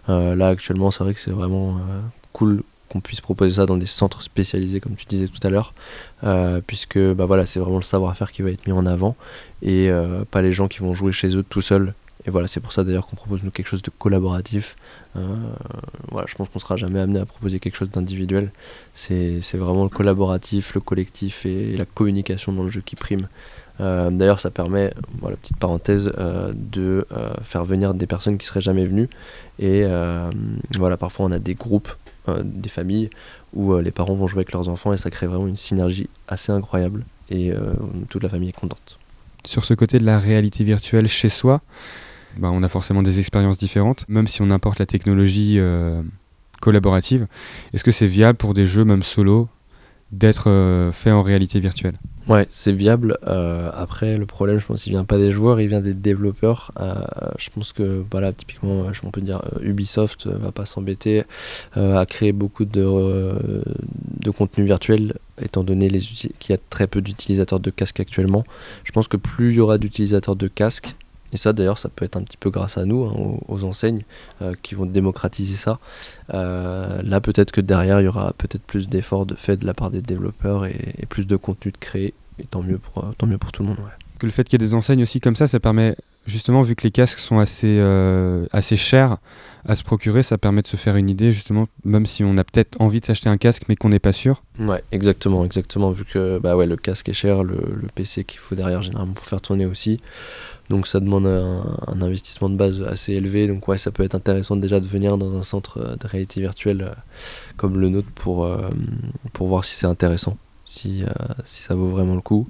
[0.08, 1.80] là, actuellement, c'est vrai que c'est vraiment
[2.32, 5.74] cool qu'on puisse proposer ça dans des centres spécialisés, comme tu disais tout à l'heure,
[6.67, 9.15] puisque bah voilà, c'est vraiment le savoir-faire qui va être mis en avant
[9.63, 9.89] et
[10.30, 11.95] pas les gens qui vont jouer chez eux tout seuls
[12.26, 14.76] et voilà, c'est pour ça d'ailleurs qu'on propose nous quelque chose de collaboratif.
[15.16, 15.22] Euh,
[16.12, 18.52] voilà, je pense qu'on sera jamais amené à proposer quelque chose d'individuel.
[18.94, 23.30] C'est vraiment le collaboratif, le collectif et, la communication dans le jeu qui prime.
[23.80, 27.08] Euh, d'ailleurs, ça permet, voilà, petite parenthèse, euh, de
[27.44, 29.10] faire venir des personnes qui seraient jamais venues.
[29.60, 29.86] Et
[30.78, 31.90] voilà, parfois on a des groupes,
[32.44, 33.10] des familles
[33.54, 36.52] où les parents vont jouer avec leurs enfants et ça crée vraiment une synergie assez
[36.52, 37.06] incroyable.
[37.30, 37.54] Et
[38.10, 39.00] toute la famille est contente.
[39.46, 41.62] Sur ce côté de la réalité virtuelle chez soi,
[42.38, 46.02] bah, on a forcément des expériences différentes, même si on importe la technologie euh,
[46.62, 47.28] collaborative.
[47.74, 49.48] Est-ce que c'est viable pour des jeux, même solo,
[50.12, 51.96] d'être euh, fait en réalité virtuelle?
[52.28, 53.18] Ouais, c'est viable.
[53.28, 56.72] Euh, après, le problème, je pense, il vient pas des joueurs, il vient des développeurs.
[57.39, 61.24] je pense que, voilà, typiquement, on peut dire Ubisoft va pas s'embêter
[61.74, 63.63] à créer beaucoup de,
[64.20, 68.44] de contenu virtuel, étant donné qu'il y a très peu d'utilisateurs de casques actuellement.
[68.84, 70.96] Je pense que plus il y aura d'utilisateurs de casques,
[71.32, 74.04] et ça, d'ailleurs, ça peut être un petit peu grâce à nous, hein, aux, enseignes
[74.42, 75.80] euh, qui vont démocratiser ça.
[76.34, 79.74] Euh, là, peut-être que derrière, il y aura peut-être plus d'efforts de fait de la
[79.74, 82.13] part des développeurs et, plus de contenu de créer.
[82.39, 83.78] Et tant mieux pour, tant mieux pour tout le monde.
[84.18, 85.96] Que le fait qu'il y ait des enseignes aussi comme ça, ça permet
[86.30, 89.18] justement, vu que les casques sont assez, euh, assez chers
[89.65, 92.44] à se procurer, ça permet de se faire une idée, justement, même si on a
[92.44, 94.44] peut-être envie de s'acheter un casque mais qu'on n'est pas sûr.
[94.60, 95.92] Ouais, exactement, exactement.
[95.92, 97.58] Vu que bah ouais, le casque est cher, le,
[97.94, 100.00] PC qu'il faut derrière généralement pour faire tourner aussi.
[100.70, 103.48] Donc ça demande un, investissement de base assez élevé.
[103.48, 106.82] Donc ouais, ça peut être intéressant déjà de venir dans un centre de réalité virtuelle
[106.82, 106.94] euh,
[107.58, 108.70] comme le nôtre pour, euh,
[109.34, 110.38] pour voir si c'est intéressant,
[110.70, 111.04] si,
[111.44, 112.48] si ça vaut vraiment le coup.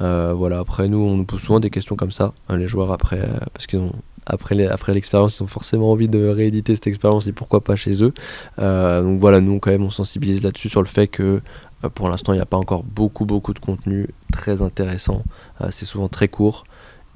[0.00, 3.20] voilà, après nous, on nous pose souvent des questions comme ça, hein, les joueurs après,
[3.54, 3.92] parce qu'ils ont
[4.26, 8.14] après, l'expérience, ils ont forcément envie de rééditer cette expérience et pourquoi pas chez eux.
[8.58, 11.40] Euh, donc voilà, nous quand même on sensibilise là-dessus sur le fait que
[11.84, 15.24] euh, pour l'instant il n'y a pas encore beaucoup beaucoup de contenu très intéressant.
[15.60, 16.64] Euh, c'est souvent très court,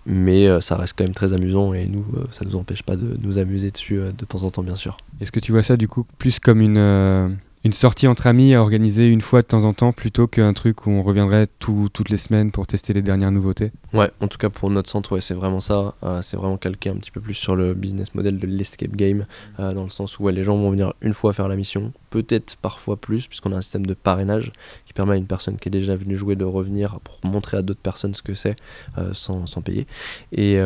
[0.05, 3.17] mais ça reste quand même très amusant et nous ça ne nous empêche pas de
[3.23, 4.97] nous amuser dessus de temps en temps bien sûr.
[5.21, 8.63] Est-ce que tu vois ça du coup plus comme une une sortie entre amis à
[8.63, 12.17] organiser une fois de temps en temps plutôt qu'un truc où on reviendrait toutes les
[12.17, 15.61] semaines pour tester les dernières nouveautés Ouais, en tout cas pour notre centre, c'est vraiment
[15.61, 15.95] ça.
[16.05, 19.27] Euh, c'est vraiment calqué un petit peu plus sur le business model de l'escape game,
[19.59, 22.57] euh, dans le sens où les gens vont venir une fois faire la mission, peut-être
[22.57, 24.53] parfois plus, puisqu'on a un système de parrainage
[24.87, 27.63] qui permet à une personne qui est déjà venue jouer de revenir pour montrer à
[27.63, 28.57] d'autres personnes ce que c'est
[28.99, 29.87] euh, sans, sans, payer.
[30.33, 30.59] Et,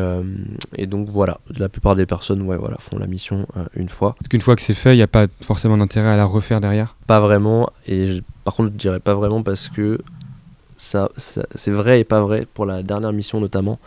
[0.75, 4.15] et, donc voilà, la plupart des personnes ouais, voilà, font la mission une fois.
[4.19, 6.61] Parce qu'une fois que c'est fait, il n'y a pas forcément d'intérêt à la refaire
[6.61, 6.95] derrière?
[7.07, 9.99] Pas vraiment, et par contre je dirais pas vraiment parce que
[10.81, 13.77] ça, c'est vrai et pas vrai pour la dernière mission notamment,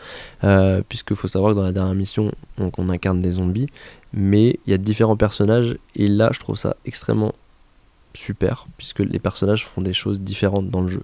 [0.44, 3.66] euh, puisqu'il faut savoir que dans la dernière mission, donc on incarne des zombies,
[4.12, 7.34] mais il y a différents personnages, et là je trouve ça extrêmement
[8.14, 11.02] super, puisque les personnages font des choses différentes dans le jeu.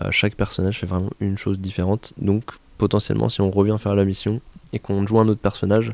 [0.00, 2.44] Euh, chaque personnage fait vraiment une chose différente, donc
[2.78, 4.40] potentiellement si on revient faire la mission
[4.72, 5.92] et qu'on joue un autre personnage,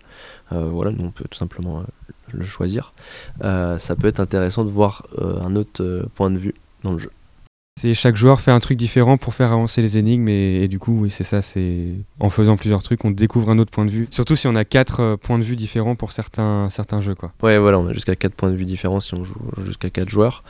[0.53, 1.83] euh, voilà, nous on peut tout simplement
[2.33, 2.93] le choisir,
[3.41, 7.11] ça peut être intéressant de voir un autre point de vue dans le jeu.
[7.81, 11.03] C'est chaque joueur fait un truc différent pour faire avancer les énigmes et, du coup
[11.03, 14.09] oui c'est ça c'est en faisant plusieurs trucs on découvre un autre point de vue
[14.11, 17.33] surtout si on a quatre euh, points de vue différents pour certains certains jeux quoi.
[17.41, 20.09] Ouais voilà on a jusqu'à quatre points de vue différents si on joue jusqu'à quatre
[20.09, 20.43] joueurs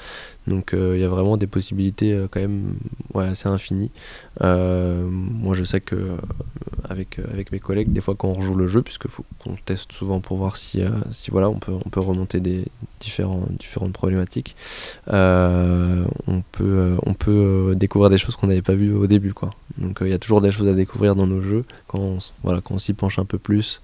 [0.49, 2.75] donc euh, il y a vraiment des possibilités euh, quand même
[3.15, 3.91] ouais, assez infinies.
[4.43, 5.97] Euh, moi je sais que
[6.89, 9.93] avec, avec mes collègues, des fois quand on rejoue le jeu, puisque faut qu'on teste
[9.93, 10.81] souvent pour voir si,
[11.13, 12.65] si voilà, on peut, on peut remonter des
[13.01, 14.57] différents, différentes problématiques,
[15.07, 19.35] on peut, on peut découvrir des choses qu'on n'avait pas vues au début.
[19.35, 19.51] Quoi.
[19.77, 22.77] Donc il y a toujours des choses à découvrir dans nos jeux quand voilà, quand
[22.77, 23.83] on s'y penche un peu plus.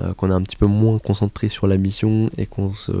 [0.00, 2.92] Euh, qu'on est un petit peu moins concentré sur la mission et qu'on se,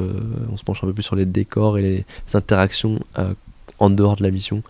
[0.50, 3.34] on se penche un peu plus sur les décors et les interactions euh,
[3.78, 4.62] en dehors de la mission.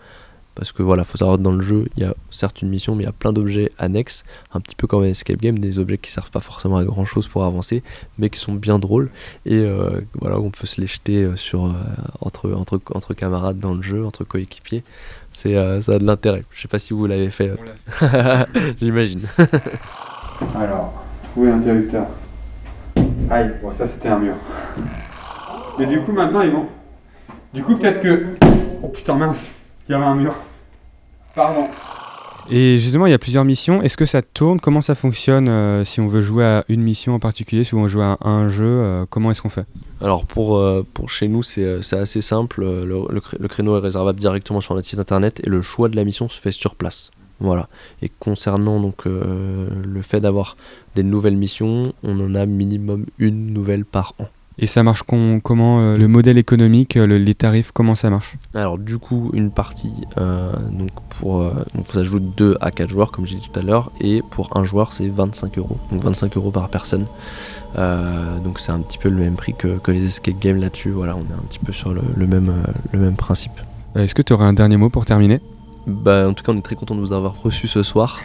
[0.53, 2.93] Parce que voilà, faut savoir que dans le jeu, il y a certes une mission,
[2.93, 5.79] mais il y a plein d'objets annexes, un petit peu comme un escape game, des
[5.79, 7.81] objets qui servent pas forcément à grand chose pour avancer,
[8.17, 9.09] mais qui sont bien drôles.
[9.45, 11.73] Et euh, voilà, on peut se les jeter sur,
[12.19, 14.83] entre, entre, entre camarades dans le jeu, entre coéquipiers.
[15.31, 16.43] C'est, ça a de l'intérêt.
[16.51, 17.53] Je sais pas si vous l'avez fait.
[18.81, 19.21] J'imagine.
[20.55, 20.93] Alors,
[21.31, 22.07] trouver interrupteur.
[23.29, 24.35] Aïe, bon, ça c'était un mur.
[25.77, 26.65] Mais du coup, maintenant ils vont.
[27.53, 28.25] Du coup, peut-être que.
[28.83, 29.37] Oh putain, mince,
[29.87, 30.35] il y avait un mur.
[31.35, 31.65] Pardon.
[32.51, 33.83] Et justement, il y a plusieurs missions.
[33.83, 34.59] Est-ce que ça tourne?
[34.59, 37.83] Comment ça fonctionne euh, si on veut jouer à une mission en particulier Si on
[37.83, 39.65] veut jouer à un jeu, euh, comment est-ce qu'on fait?
[40.01, 42.61] Alors pour, euh, pour chez nous, c'est c'est assez simple.
[42.61, 45.89] Le, le cré- le créneau est réservable directement sur notre site internet et le choix
[45.89, 47.11] de la mission se fait sur place.
[47.39, 47.69] Voilà.
[48.01, 50.57] Et concernant donc euh, le fait d'avoir
[51.03, 54.27] des nouvelles missions, on en a minimum une nouvelle par an.
[54.61, 58.09] Et ça marche con- comment euh, Le modèle économique, euh, le- les tarifs, comment ça
[58.09, 58.35] marche?
[58.53, 61.39] Alors du coup, une partie, euh, donc pour,
[61.73, 64.49] donc ça joue 2 à 4 joueurs comme j'ai dit tout à l'heure, et pour
[64.59, 67.05] un joueur c'est 25 euros, donc 25 euros par personne.
[68.43, 71.15] Donc c'est un petit peu le même prix que, que les escape games là-dessus, voilà,
[71.15, 72.51] on est un petit peu sur le, le même,
[72.91, 73.53] le même principe.
[73.95, 75.39] Est-ce que tu aurais un dernier mot pour terminer?
[75.87, 78.19] Bah, en tout cas, on est très content de vous avoir reçu ce soir,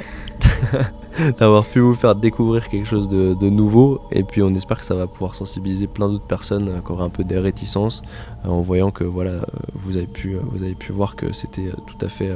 [1.38, 4.94] d'avoir pu vous faire découvrir quelque chose de, nouveau, et puis on espère que ça
[4.94, 8.02] va pouvoir sensibiliser plein d'autres personnes euh, qui auraient un peu des réticences,
[8.44, 9.42] euh, en voyant que voilà, euh,
[9.74, 12.32] vous avez pu, vous avez pu voir que c'était tout à fait,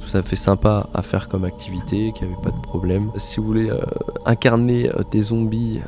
[0.00, 3.10] tout à fait sympa à faire comme activité, qu'il n'y avait pas de problème.
[3.16, 3.70] Si vous voulez
[4.26, 5.80] incarner des zombies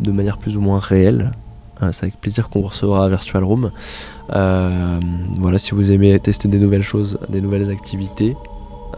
[0.00, 1.32] de manière plus ou moins réelle.
[1.82, 3.70] Euh, c'est avec plaisir qu'on vous recevra à Virtual Room.
[4.32, 5.00] Euh,
[5.38, 8.36] voilà, si vous aimez tester des nouvelles choses, des nouvelles activités,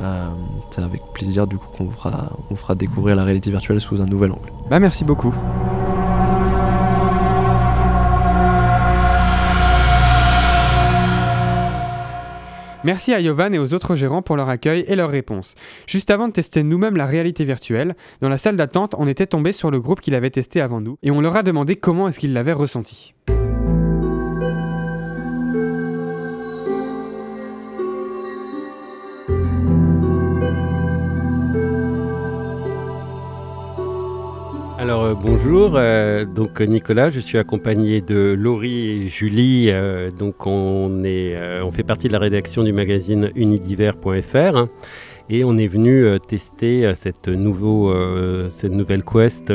[0.00, 0.28] euh,
[0.70, 4.06] c'est avec plaisir du coup qu'on vous fera, fera découvrir la réalité virtuelle sous un
[4.06, 4.52] nouvel angle.
[4.70, 5.34] Bah merci beaucoup.
[12.84, 15.54] Merci à Yovan et aux autres gérants pour leur accueil et leurs réponses.
[15.86, 19.52] Juste avant de tester nous-mêmes la réalité virtuelle, dans la salle d'attente, on était tombé
[19.52, 22.18] sur le groupe qui l'avait testé avant nous et on leur a demandé comment est-ce
[22.18, 23.14] qu'ils l'avaient ressenti.
[34.82, 39.68] Alors euh, bonjour, euh, donc euh, Nicolas, je suis accompagné de Laurie et Julie.
[39.70, 44.68] euh, donc on est, on fait partie de la rédaction du magazine unidiver.fr hein,
[45.30, 47.94] et on est venu tester cette, nouveau,
[48.50, 49.52] cette nouvelle quest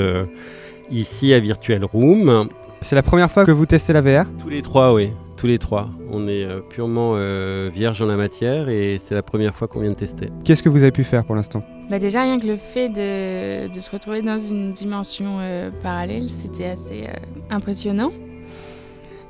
[0.89, 2.47] ici à Virtual Room.
[2.79, 5.60] C'est la première fois que vous testez la VR Tous les trois, oui, tous les
[5.60, 5.89] trois.
[6.12, 9.80] On est euh, purement euh, vierge en la matière et c'est la première fois qu'on
[9.80, 10.30] vient de tester.
[10.43, 11.63] Qu'est-ce que vous avez pu faire pour l'instant?
[11.89, 16.30] Bah déjà, rien que le fait de, de se retrouver dans une dimension euh, parallèle,
[16.30, 17.13] c'était assez euh,
[17.50, 18.12] impressionnant.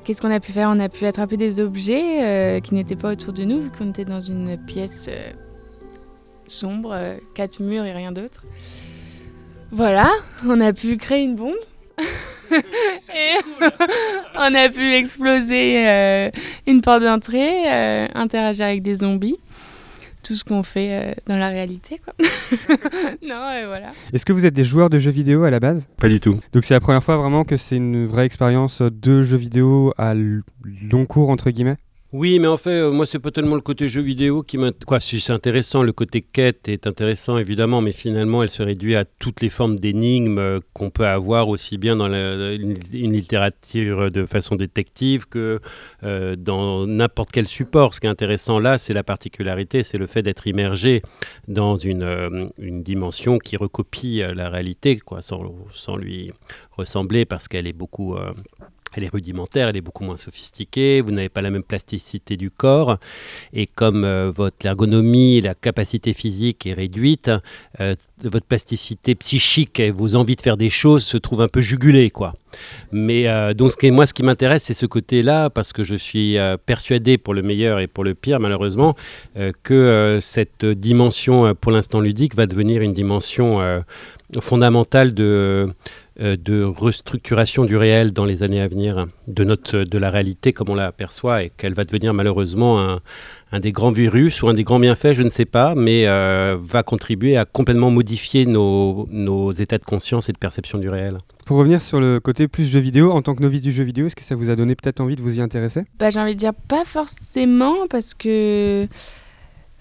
[0.08, 0.70] Qu'est-ce qu'on a pu faire?
[0.72, 3.90] On a pu attraper des objets euh, qui n'étaient pas autour de nous, vu qu'on
[3.90, 5.32] était dans une pièce euh,
[6.48, 8.46] sombre, euh, quatre murs et rien d'autre.
[9.70, 10.10] Voilà,
[10.48, 11.58] on a pu créer une bombe.
[13.16, 13.64] Et
[14.36, 16.30] on a pu exploser euh,
[16.68, 19.38] une porte d'entrée, euh, interagir avec des zombies
[20.24, 22.14] tout ce qu'on fait euh, dans la réalité, quoi.
[23.24, 23.92] non, et voilà.
[24.12, 25.88] Est-ce que vous êtes des joueurs de jeux vidéo à la base?
[25.96, 26.42] Pas du tout.
[26.52, 30.14] Donc c'est la première fois vraiment que c'est une vraie expérience de jeux vidéo à
[30.14, 31.78] long cours entre guillemets?
[32.14, 34.86] Oui, mais en fait, euh, moi, c'est pas tellement le côté jeu vidéo qui m'intéresse.
[34.86, 39.04] Quoi, c'est intéressant, le côté quête est intéressant, évidemment, mais finalement, elle se réduit à
[39.04, 44.56] toutes les formes d'énigmes euh, qu'on peut avoir aussi bien dans une, littérature de façon
[44.56, 45.60] détective que
[46.04, 47.94] euh, dans n'importe quel support.
[47.94, 51.02] Ce qui est intéressant là, c'est la particularité, c'est le fait d'être immergé
[51.50, 56.32] dans une, dimension qui recopie la réalité, sans, lui
[56.72, 58.16] ressembler, parce qu'elle est beaucoup.
[58.96, 62.50] Elle est rudimentaire, elle est beaucoup moins sophistiquée, vous n'avez pas la même plasticité du
[62.50, 62.98] corps,
[63.54, 67.30] et comme euh, votre ergonomie, la capacité physique est réduite,
[67.80, 71.62] euh, votre plasticité psychique et vos envies de faire des choses se trouvent un peu
[71.62, 72.34] jugulées, quoi.
[72.92, 77.18] Mais euh, donc, moi, ce qui m'intéresse, c'est ce côté-là, parce que je suis persuadé,
[77.18, 78.96] pour le meilleur et pour le pire, malheureusement,
[79.64, 83.84] que cette dimension, pour l'instant ludique, va devenir une dimension
[84.40, 85.70] fondamentale de
[86.20, 90.70] de restructuration du réel dans les années à venir, de, notre, de la réalité comme
[90.70, 93.00] on l'aperçoit, et qu'elle va devenir malheureusement un,
[93.52, 96.58] un des grands virus ou un des grands bienfaits, je ne sais pas, mais euh,
[96.60, 101.18] va contribuer à complètement modifier nos, nos états de conscience et de perception du réel.
[101.46, 104.08] Pour revenir sur le côté plus jeux vidéo, en tant que novice du jeu vidéo,
[104.08, 105.84] est-ce que ça vous a donné peut-être envie de vous y intéresser?
[106.00, 108.88] Bah, j'ai envie de dire pas forcément, parce que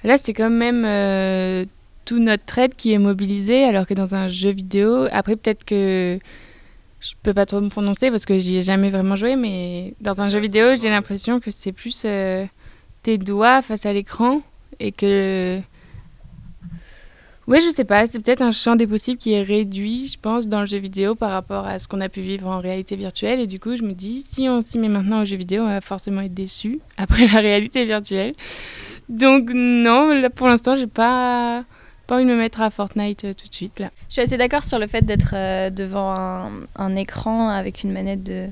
[0.05, 1.65] là, c'est quand même euh,
[2.07, 6.19] tout notre trade qui est mobilisé, alors que dans un jeu vidéo, après, peut-être que
[7.01, 10.23] je peux pas trop me prononcer parce que j'y ai jamais vraiment joué, mais dans
[10.23, 12.47] un jeu vidéo, j'ai l'impression que c'est plus euh,
[13.03, 14.41] tes doigts face à l'écran
[14.81, 15.61] et que.
[17.47, 20.49] Ouais, je sais pas, c'est peut-être un champ des possibles qui est réduit, je pense,
[20.49, 23.39] dans le jeu vidéo par rapport à ce qu'on a pu vivre en réalité virtuelle.
[23.39, 25.69] Et du coup, je me dis, si on s'y met maintenant au jeu vidéo, on
[25.69, 28.33] va forcément être déçu après la réalité virtuelle.
[29.09, 31.65] Donc, non, là, pour l'instant, j'ai pas,
[32.07, 33.91] pas envie de me mettre à Fortnite euh, tout de suite, là.
[34.09, 36.15] Je suis assez d'accord sur le fait d'être euh, devant
[36.77, 38.47] un, écran avec une manette de,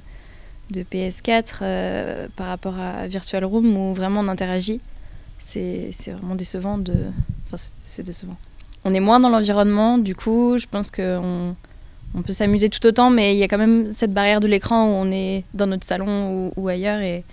[0.71, 4.81] de PS4 euh, par rapport à Virtual Room où vraiment on interagit.
[5.39, 6.95] C'est vraiment décevant de.
[7.47, 8.37] enfin, c'est décevant.
[8.85, 11.55] On est moins dans l'environnement, du coup, je pense qu'on
[12.15, 14.87] on peut s'amuser tout autant, mais il y a quand même cette barrière de l'écran
[14.87, 17.25] où on est dans notre salon ou, ailleurs et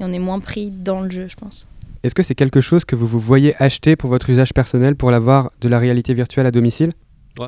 [0.00, 1.66] on est moins pris dans le jeu, je pense.
[2.06, 5.10] Est-ce que c'est quelque chose que vous vous voyez acheter pour votre usage personnel pour
[5.10, 6.92] l'avoir de la réalité virtuelle à domicile?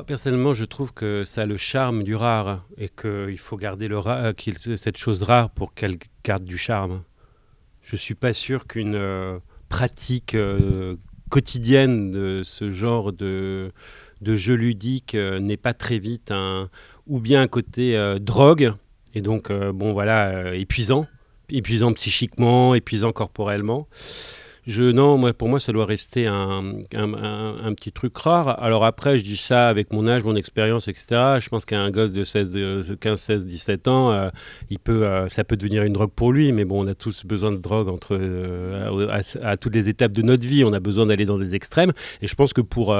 [0.05, 3.97] Personnellement, je trouve que ça a le charme du rare et qu'il faut garder le
[4.05, 4.33] euh,
[4.75, 5.95] cette chose rare pour qu'elle
[6.25, 7.03] garde du charme.
[7.83, 10.97] Je suis pas sûr qu'une euh, pratique euh,
[11.29, 13.71] quotidienne de ce genre de,
[14.21, 16.69] jeu ludique euh, n'ait pas très vite un
[17.07, 18.73] ou bien un côté drogue
[19.13, 21.07] et donc bon voilà épuisant,
[21.49, 23.87] épuisant psychiquement, épuisant corporellement.
[24.69, 28.61] Je, non, moi, pour moi, ça doit rester un, un- petit truc rare.
[28.61, 31.39] Alors après, je dis ça avec mon âge, mon expérience, etc.
[31.39, 34.29] Je pense qu'un gosse de 16, de 15, 16, 17 ans, euh,
[34.89, 36.51] euh, ça peut devenir une drogue pour lui.
[36.51, 39.07] Mais bon, on a tous besoin de drogue entre, euh,
[39.41, 40.63] à, toutes les étapes de notre vie.
[40.63, 41.91] On a besoin d'aller dans des extrêmes.
[42.21, 42.95] Et je pense que pour...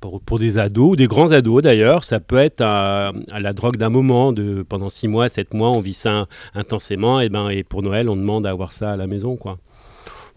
[0.00, 4.32] pour, des ados, des grands ados d'ailleurs, ça peut être à la drogue d'un moment,
[4.32, 8.08] de, pendant 6 mois, 7 mois, on vit ça intensément, et, ben, et pour Noël,
[8.08, 9.36] on demande à avoir ça à la maison.
[9.36, 9.58] Quoi.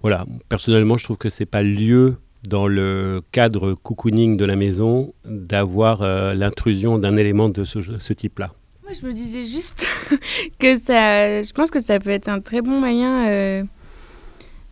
[0.03, 5.13] Voilà, personnellement, je trouve que c'est pas lieu dans le cadre cocooning de la maison
[5.23, 8.51] d'avoir euh, l'intrusion d'un élément de ce, type-là.
[8.83, 9.87] Moi, je me disais juste
[10.59, 11.41] que ça.
[11.41, 13.63] Je pense que ça peut être un très bon moyen, euh,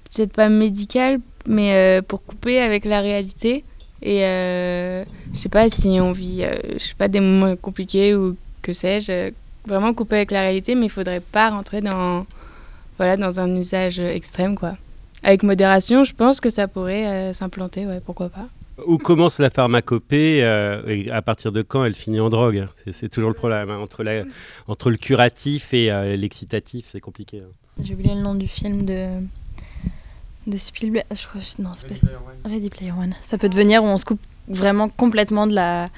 [0.04, 3.64] peut-être pas médical, mais euh, pour couper avec la réalité.
[4.04, 5.06] Et je
[5.38, 9.32] sais pas si on vit, je sais pas, des moments compliqués ou que sais-je,
[9.66, 12.26] vraiment couper avec la réalité, mais il faudrait pas rentrer dans,
[12.98, 14.76] voilà, dans un usage extrême, quoi.
[15.24, 18.48] Avec modération, je pense que ça pourrait euh, s'implanter, ouais, pourquoi pas.
[18.88, 22.68] Où commence la pharmacopée euh, et à partir de quand elle finit en drogue?
[22.74, 23.70] C'est- C'est toujours le problème.
[23.70, 23.78] hein.
[23.78, 24.24] Entre, la-
[24.68, 27.42] entre le curatif et euh, l'excitatif, c'est compliqué.
[27.46, 27.52] hein.
[27.84, 29.20] J'ai oublié le nom du film de,
[30.48, 31.06] de Spielberg.
[31.12, 31.96] Je crois, non, c'est pas
[32.50, 33.14] Ready Player One.
[33.22, 35.90] Ça peut devenir où on se coupe vraiment complètement de la,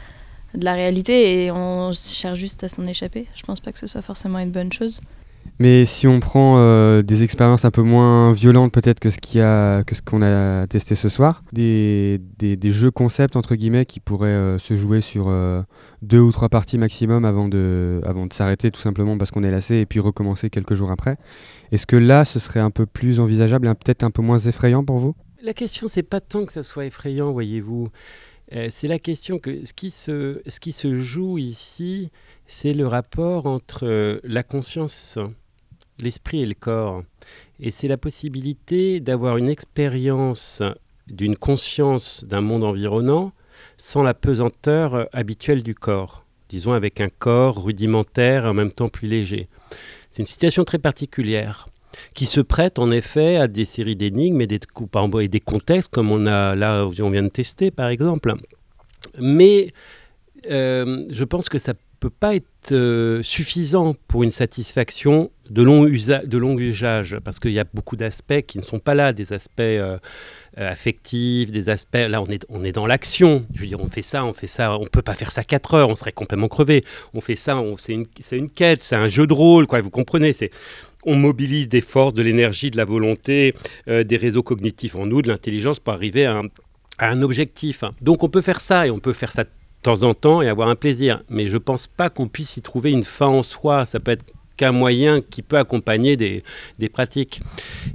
[0.54, 3.28] de la réalité et on cherche juste à s'en échapper.
[3.36, 5.00] Je pense pas que ce soit forcément une bonne chose.
[5.60, 10.22] Mais si on prend euh, des expériences un peu moins violentes peut-être que ce qu'on
[10.22, 12.20] a testé ce soir, des,
[12.64, 15.62] jeux concept entre guillemets qui pourraient euh, se jouer sur euh,
[16.02, 19.52] deux ou trois parties maximum avant de, avant de s'arrêter tout simplement parce qu'on est
[19.52, 21.18] lassé et puis recommencer quelques jours après.
[21.72, 24.84] Est-ce que là ce serait un peu plus envisageable et peut-être un peu moins effrayant
[24.84, 25.16] pour vous?
[25.44, 27.90] La question, c'est pas tant que ça soit effrayant, voyez-vous.
[28.52, 32.12] Euh, c'est la question que ce qui se, ce qui se joue ici,
[32.48, 35.18] c'est le rapport entre euh, la conscience,
[36.02, 37.04] l'esprit et le corps.
[37.60, 40.62] Et c'est la possibilité d'avoir une expérience
[41.08, 43.34] d'une conscience d'un monde environnant
[43.78, 46.26] sans la pesanteur euh, habituelle du corps.
[46.50, 49.48] Disons avec un corps rudimentaire et en même temps plus léger.
[50.12, 51.68] C'est une situation très particulière
[52.14, 54.60] qui se prête en effet à des séries d'énigmes et des,
[55.22, 58.34] et des contextes comme on a là on vient de tester par exemple.
[59.20, 59.72] Mais
[60.50, 65.86] euh, je pense que ça peut pas être euh, suffisant pour une satisfaction de long,
[65.86, 69.32] de long usage parce qu'il y a beaucoup d'aspects qui ne sont pas là, des
[69.32, 69.98] aspects euh,
[70.58, 71.96] affectifs, des aspects.
[71.96, 73.46] Là, on est, on est dans l'action.
[73.56, 74.78] Je veux dire, on fait ça, on fait ça.
[74.78, 76.84] On peut pas faire ça 4 heures, on serait complètement crevé.
[77.14, 79.80] On fait ça, c'est une, une quête, c'est un jeu de rôle, quoi.
[79.80, 80.52] Vous comprenez C'est
[81.06, 83.54] on mobilise des forces, de l'énergie, de la volonté,
[83.88, 86.42] euh, des réseaux cognitifs en nous, de l'intelligence pour arriver à
[87.00, 87.84] un, objectif.
[88.02, 89.50] Donc on peut faire ça et on peut faire ça de
[89.82, 91.24] temps en temps et avoir un plaisir.
[91.30, 93.86] Mais je pense pas qu'on puisse y trouver une fin en soi.
[93.86, 96.44] Ça peut être qu'un moyen qui peut accompagner des,
[96.90, 97.42] pratiques.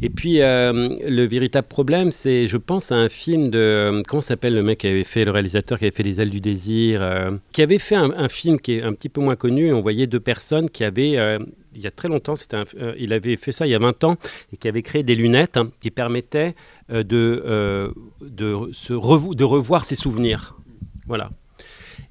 [0.02, 4.54] Et puis euh, le véritable problème, c'est, je pense, à un film de comment s'appelle
[4.54, 7.30] le mec qui avait fait le réalisateur qui avait fait Les ailes du désir, euh,
[7.52, 9.68] qui avait fait un, film qui est un petit peu moins connu.
[9.68, 11.38] Et on voyait deux personnes qui avaient
[11.78, 14.16] il y a très longtemps, euh, il avait fait ça il y a 20 ans,
[14.52, 16.54] et qui avait créé des lunettes hein, qui permettaient
[16.90, 20.56] euh, de, euh, de, revoir ses souvenirs.
[21.06, 21.30] Voilà.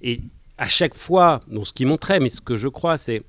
[0.02, 0.22] Et
[0.58, 3.24] à chaque fois, donc ce qui montrait, mais ce que je crois, c'est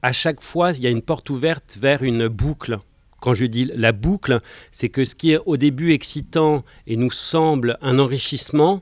[0.00, 2.78] à chaque fois, il y a une porte ouverte vers une boucle.
[3.20, 4.38] Quand je dis la boucle,
[4.70, 8.80] c'est que ce qui est au début excitant et nous semble un enrichissement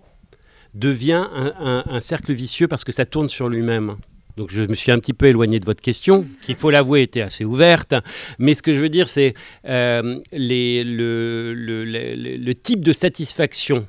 [0.75, 3.97] devient un cercle vicieux parce que ça tourne sur lui-même.
[4.37, 7.22] Donc je me suis un petit peu éloigné de votre question, qui, faut l'avouer, était
[7.22, 7.94] assez ouverte.
[8.38, 9.34] Mais ce que je veux dire, c'est
[9.66, 13.87] euh, le- le type de satisfaction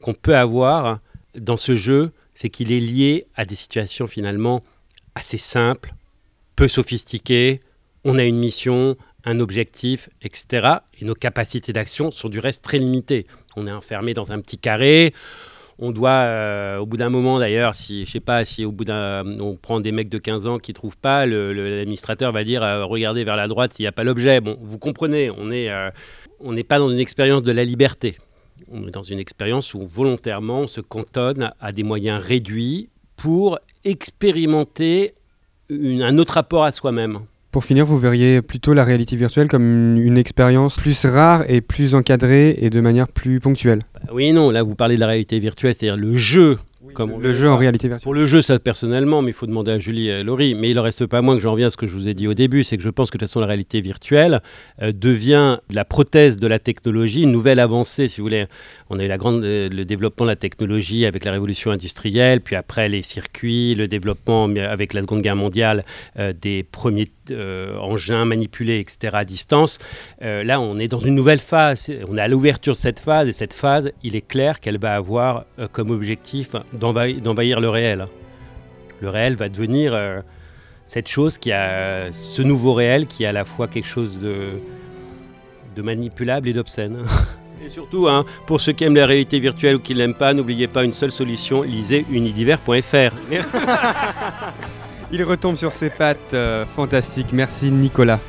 [0.00, 0.98] qu'on peut avoir
[1.38, 4.62] dans ce jeu, c'est qu'il est lié à des situations finalement
[5.14, 5.92] assez simples,
[6.56, 7.60] peu sophistiquées.
[8.04, 10.68] On a une mission, un objectif, etc.
[11.00, 13.26] Et nos capacités d'action sont du reste très limitées.
[13.56, 15.12] On est enfermé dans un petit carré.
[15.78, 18.86] On doit, euh, au bout d'un moment d'ailleurs, si je sais pas, si au bout
[18.86, 22.86] d'un, on prend des mecs de 15 ans qui trouvent pas, l'administrateur va dire euh,
[22.86, 24.40] regardez vers la droite s'il n'y a pas l'objet.
[24.40, 25.90] Bon, vous comprenez, euh,
[26.40, 28.16] on n'est pas dans une expérience de la liberté.
[28.70, 33.58] On est dans une expérience où volontairement on se cantonne à des moyens réduits pour
[33.84, 35.14] expérimenter
[35.70, 37.20] un autre rapport à soi-même.
[37.56, 41.94] Pour finir, vous verriez plutôt la réalité virtuelle comme une, expérience plus rare et plus
[41.94, 43.78] encadrée et de manière plus ponctuelle.
[43.94, 46.58] Bah oui, non, là vous parlez de la réalité virtuelle, c'est-à-dire le jeu.
[46.92, 48.04] comme Le le jeu en réalité virtuelle.
[48.04, 50.54] Pour le jeu, ça personnellement, mais il faut demander à Julie et Laurie.
[50.54, 52.12] Mais il en reste pas moins que j'en reviens à ce que je vous ai
[52.12, 54.42] dit au début, c'est que je pense que de toute façon la réalité virtuelle
[54.82, 58.44] euh, devient la prothèse de la technologie, une nouvelle avancée, si vous voulez.
[58.88, 62.40] On a eu la grande, euh, le développement de la technologie avec la révolution industrielle,
[62.40, 65.84] puis après les circuits, le développement avec la Seconde Guerre mondiale
[66.18, 69.10] euh, des premiers euh, engins manipulés, etc.
[69.14, 69.78] à distance.
[70.20, 71.90] Là, on est dans une nouvelle phase.
[72.08, 74.94] On est à l'ouverture de cette phase, et cette phase, il est clair qu'elle va
[74.94, 78.06] avoir comme objectif d'envahi- d'envahir le réel.
[79.00, 80.22] Le réel va devenir
[80.84, 85.82] cette chose qui a ce nouveau réel qui est à la fois quelque chose de
[85.82, 86.98] manipulable et d'obscène.
[87.64, 90.34] Et surtout, hein, pour ceux qui aiment la réalité virtuelle ou qui ne l'aiment pas,
[90.34, 93.14] n'oubliez pas une seule solution, lisez unidiver.fr.
[95.12, 97.28] Il retombe sur ses pattes, euh, fantastique.
[97.32, 98.20] Merci Nicolas.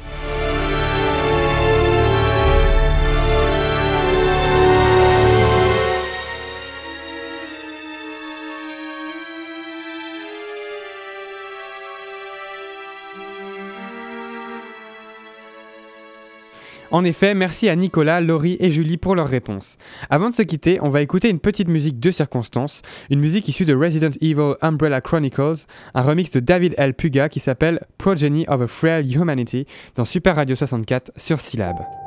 [16.92, 19.78] En effet, merci à Nicolas, Laurie et Julie pour leurs réponses.
[20.10, 23.66] Avant de se quitter, on va écouter une petite musique de circonstance, une musique issue
[23.66, 26.94] de Resident Evil Umbrella Chronicles, un remix de David L.
[26.94, 29.66] Puga qui s'appelle Progeny of a Frail Humanity
[29.96, 32.07] dans Super Radio 64 sur Syllab.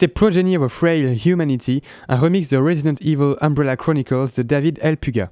[0.00, 4.78] C'était Progeny of a Frail Humanity, un remix de Resident Evil Umbrella Chronicles de David
[4.80, 4.96] L.
[4.96, 5.30] Puga.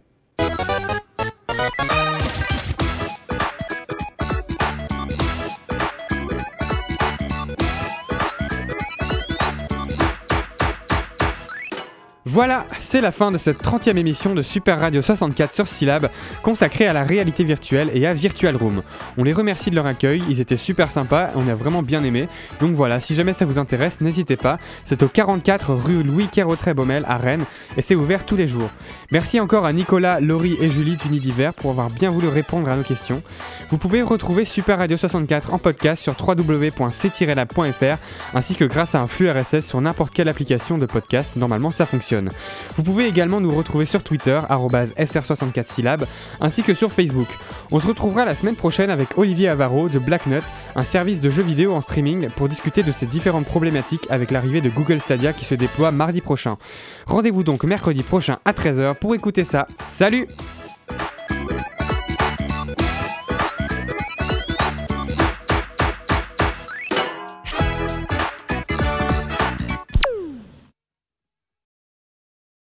[12.39, 16.09] Voilà, c'est la fin de cette 30e émission de Super Radio 64 sur Syllab,
[16.41, 18.83] consacrée à la réalité virtuelle et à Virtual Room.
[19.17, 22.29] On les remercie de leur accueil, ils étaient super sympas, on a vraiment bien aimé.
[22.61, 24.61] Donc voilà, si jamais ça vous intéresse, n'hésitez pas.
[24.85, 27.45] C'est au 44 rue Louis Quérotret Baumel à Rennes
[27.77, 28.71] et c'est ouvert tous les jours.
[29.11, 32.85] Merci encore à Nicolas, Laurie et Julie d'Unidiver pour avoir bien voulu répondre à nos
[32.85, 33.21] questions.
[33.71, 37.97] Vous pouvez retrouver Super Radio 64 en podcast sur www.c-lab.fr
[38.33, 41.35] ainsi que grâce à un flux RSS sur n'importe quelle application de podcast.
[41.35, 42.28] Normalement, ça fonctionne.
[42.77, 46.07] Vous pouvez également nous retrouver sur Twitter, sr64 syllabes,
[46.41, 47.29] ainsi que sur Facebook.
[47.71, 50.43] On se retrouvera la semaine prochaine avec Olivier Avaro de Blacknut,
[50.77, 54.61] un service de jeux vidéo en streaming pour discuter de ces différentes problématiques avec l'arrivée
[54.61, 56.57] de Google Stadia qui se déploie mardi prochain.
[57.07, 59.67] Rendez-vous donc mercredi prochain à 13h pour écouter ça.
[59.89, 60.29] Salut